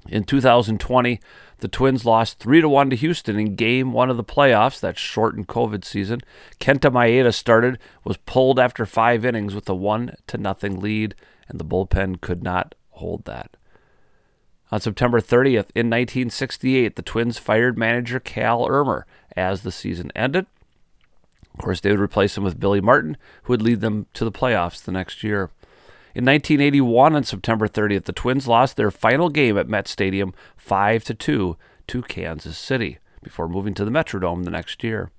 [0.07, 1.19] In 2020,
[1.59, 4.99] the Twins lost 3 to 1 to Houston in game 1 of the playoffs, that
[4.99, 6.21] shortened COVID season.
[6.59, 11.15] Kenta Maeda started, was pulled after 5 innings with a 1 to nothing lead,
[11.47, 13.57] and the bullpen could not hold that.
[14.71, 20.45] On September 30th, in 1968, the Twins fired manager Cal Ermer as the season ended.
[21.53, 24.31] Of course, they would replace him with Billy Martin, who would lead them to the
[24.31, 25.49] playoffs the next year.
[26.15, 31.03] In 1981, on September 30th, the Twins lost their final game at Met Stadium 5
[31.03, 31.57] to 2
[31.87, 35.11] to Kansas City before moving to the Metrodome the next year.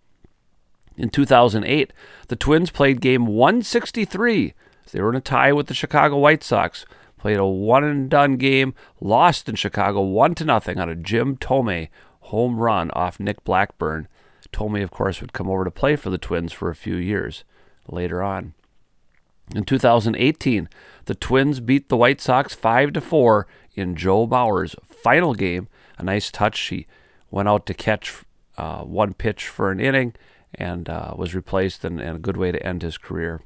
[0.97, 1.93] In 2008,
[2.29, 4.55] the Twins played game 163.
[4.91, 6.87] They were in a tie with the Chicago White Sox.
[7.19, 11.37] Played a one and done game, lost in Chicago 1 to nothing on a Jim
[11.37, 11.89] Thome
[12.21, 14.09] home run off Nick Blackburn.
[14.51, 17.45] Thome, of course, would come over to play for the Twins for a few years
[17.87, 18.55] later on.
[19.55, 20.69] In 2018,
[21.05, 25.69] the Twins beat the White Sox 5 to 4 in Joe Mauer's final game.
[25.99, 26.59] A nice touch.
[26.61, 26.87] He
[27.31, 28.25] went out to catch
[28.59, 30.15] uh, one pitch for an inning
[30.55, 33.43] and uh, was replaced, and, and a good way to end his career.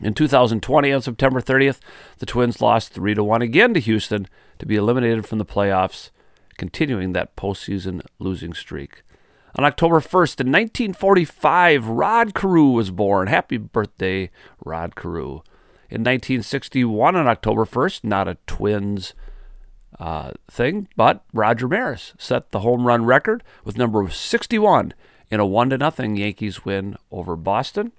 [0.00, 1.78] In 2020, on September 30th,
[2.18, 4.26] the Twins lost 3 to 1 again to Houston
[4.58, 6.10] to be eliminated from the playoffs,
[6.56, 9.02] continuing that postseason losing streak.
[9.56, 13.28] On October 1st, in 1945, Rod Carew was born.
[13.28, 14.30] Happy birthday,
[14.62, 15.40] Rod Carew.
[15.88, 19.14] In 1961, on October 1st, not a Twins
[19.98, 24.92] uh, thing, but Roger Maris set the home run record with number 61
[25.30, 27.92] in a 1 to nothing Yankees win over Boston.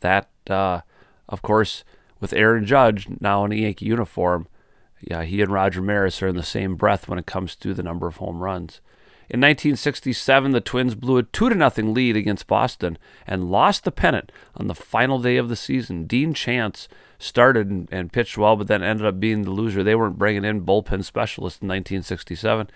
[0.00, 0.80] That, uh,
[1.28, 1.84] of course,
[2.20, 4.48] with Aaron Judge now in a Yankee uniform,
[4.98, 7.82] yeah, he and Roger Maris are in the same breath when it comes to the
[7.82, 8.80] number of home runs.
[9.32, 14.30] In 1967, the Twins blew a 2 0 lead against Boston and lost the pennant
[14.54, 16.04] on the final day of the season.
[16.04, 16.86] Dean Chance
[17.18, 19.82] started and, and, pitched well, but then ended up being the loser.
[19.82, 22.68] They weren't bringing in bullpen specialists in 1967.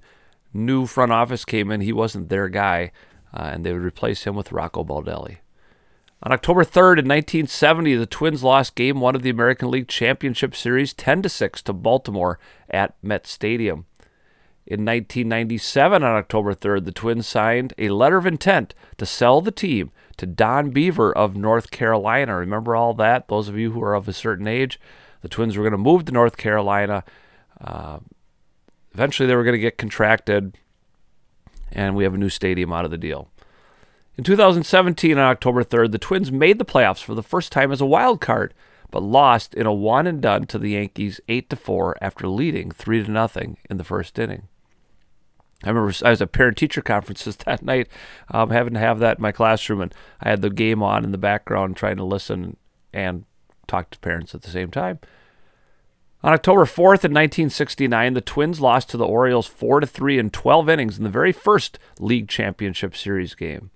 [0.55, 1.81] New front office came in.
[1.81, 2.93] He wasn't their guy,
[3.35, 5.39] uh, and they would replace him with Rocco Baldelli.
[6.23, 10.55] On October 3rd, in 1970, the Twins lost Game 1 of the American League Championship
[10.55, 12.39] Series 10 6 to Baltimore
[12.71, 13.87] at Met Stadium.
[14.71, 19.51] In 1997, on October 3rd, the Twins signed a letter of intent to sell the
[19.51, 22.37] team to Don Beaver of North Carolina.
[22.37, 23.29] Remember all that?
[23.29, 24.79] Those of you who are of a certain age,
[25.23, 27.03] the Twins were going to move to North Carolina.
[27.59, 28.01] Uh,
[28.93, 30.59] eventually, they were going to get contracted,
[31.73, 33.31] and we have a new stadium out of the deal.
[34.19, 37.81] In 2017, on October 3rd, the Twins made the playoffs for the first time as
[37.81, 38.53] a wild card,
[38.91, 42.71] but lost in a one and done to the Yankees 8 to 4 after leading
[42.71, 44.47] 3 to nothing in the first inning.
[45.65, 47.89] I remember I was at parent teacher conferences that night,
[48.31, 51.13] um, having to have that in my classroom, and I had the game on in
[51.13, 52.57] the background, trying to listen
[52.93, 53.25] and
[53.67, 54.99] talk to parents at the same time.
[56.23, 60.31] On October 4th in 1969, the Twins lost to the Orioles 4 to 3 in
[60.31, 63.71] 12 innings in the very first League Championship Series game.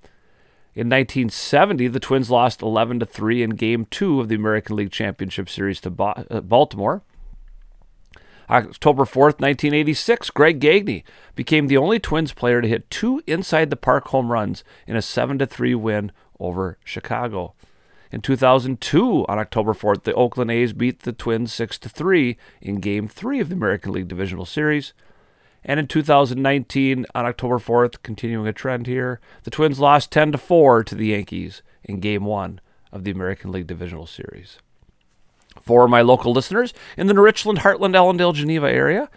[0.74, 4.90] In 1970, the Twins lost 11 to 3 in Game 2 of the American League
[4.90, 7.02] Championship Series to uh, Baltimore.
[8.50, 13.76] October 4th, 1986, Greg Gagne became the only Twins player to hit two inside the
[13.76, 17.54] park home runs in a 7 3 win over Chicago.
[18.10, 23.08] In 2002, on October 4th, the Oakland A's beat the Twins 6 3 in Game
[23.08, 24.92] 3 of the American League Divisional Series.
[25.64, 30.84] And in 2019, on October 4th, continuing a trend here, the Twins lost 10 4
[30.84, 32.60] to the Yankees in Game 1
[32.92, 34.58] of the American League Divisional Series.
[35.60, 39.10] For my local listeners in the New Richland, Hartland, Ellendale, Geneva area,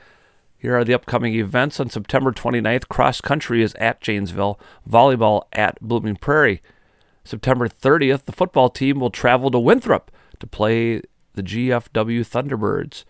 [0.57, 1.79] here are the upcoming events.
[1.79, 4.59] On September 29th, cross country is at Janesville,
[4.89, 6.61] volleyball at Blooming Prairie.
[7.23, 11.01] September 30th, the football team will travel to Winthrop to play
[11.33, 13.03] the GFW Thunderbirds.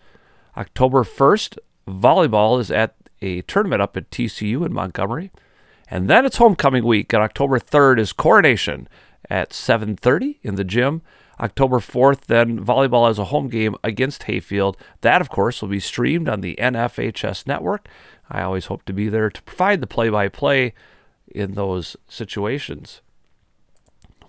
[0.56, 5.30] October 1st, volleyball is at a tournament up at TCU in Montgomery.
[5.88, 7.14] And then it's homecoming week.
[7.14, 8.88] On October 3rd is coronation
[9.30, 11.02] at 7:30 in the gym.
[11.40, 14.76] October 4th, then volleyball as a home game against Hayfield.
[15.02, 17.88] That, of course, will be streamed on the NFHS network.
[18.30, 20.74] I always hope to be there to provide the play by play
[21.28, 23.00] in those situations.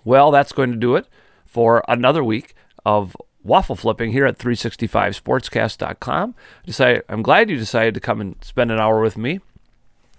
[0.04, 1.06] Well, that's going to do it
[1.44, 2.54] for another week
[2.84, 6.34] of waffle flipping here at 365sportscast.com.
[6.64, 9.40] Decide, I'm glad you decided to come and spend an hour with me.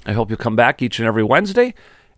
[0.05, 1.73] I hope you'll come back each and every Wednesday,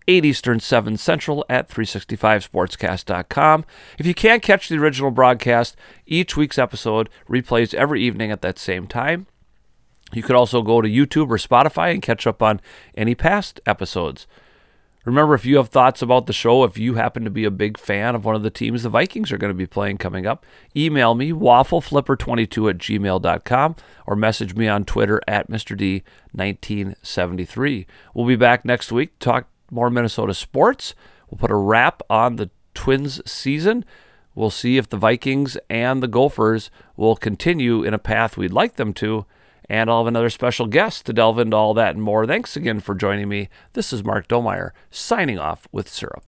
[0.08, 3.66] 8 Eastern, 7 Central at 365sportscast.com.
[3.97, 5.76] If you can't catch the original broadcast,
[6.06, 9.28] each week's episode replays every evening at that same time.
[10.14, 12.60] You could also go to YouTube or Spotify and catch up on
[12.95, 14.28] any past episodes.
[15.04, 17.80] Remember, if you have thoughts about the show, if you happen to be a big
[17.80, 20.45] fan of one of the teams the Vikings are going to be playing coming up,
[20.76, 23.76] email me, waffleflipper22 at gmail.com,
[24.06, 26.06] or message me on Twitter at Mr.
[26.36, 27.86] D1973.
[28.14, 30.93] We'll be back next week to talk more Minnesota sports.
[31.30, 33.86] We'll put a wrap on the Twins season.
[34.36, 38.76] We'll see if the Vikings and the Gophers will continue in a path we'd like
[38.76, 39.26] them to.
[39.69, 42.28] And I'll have another special guest to delve into all that and more.
[42.28, 43.49] Thanks again for joining me.
[43.74, 46.19] This is Mark Domeyer signing off with Syrup.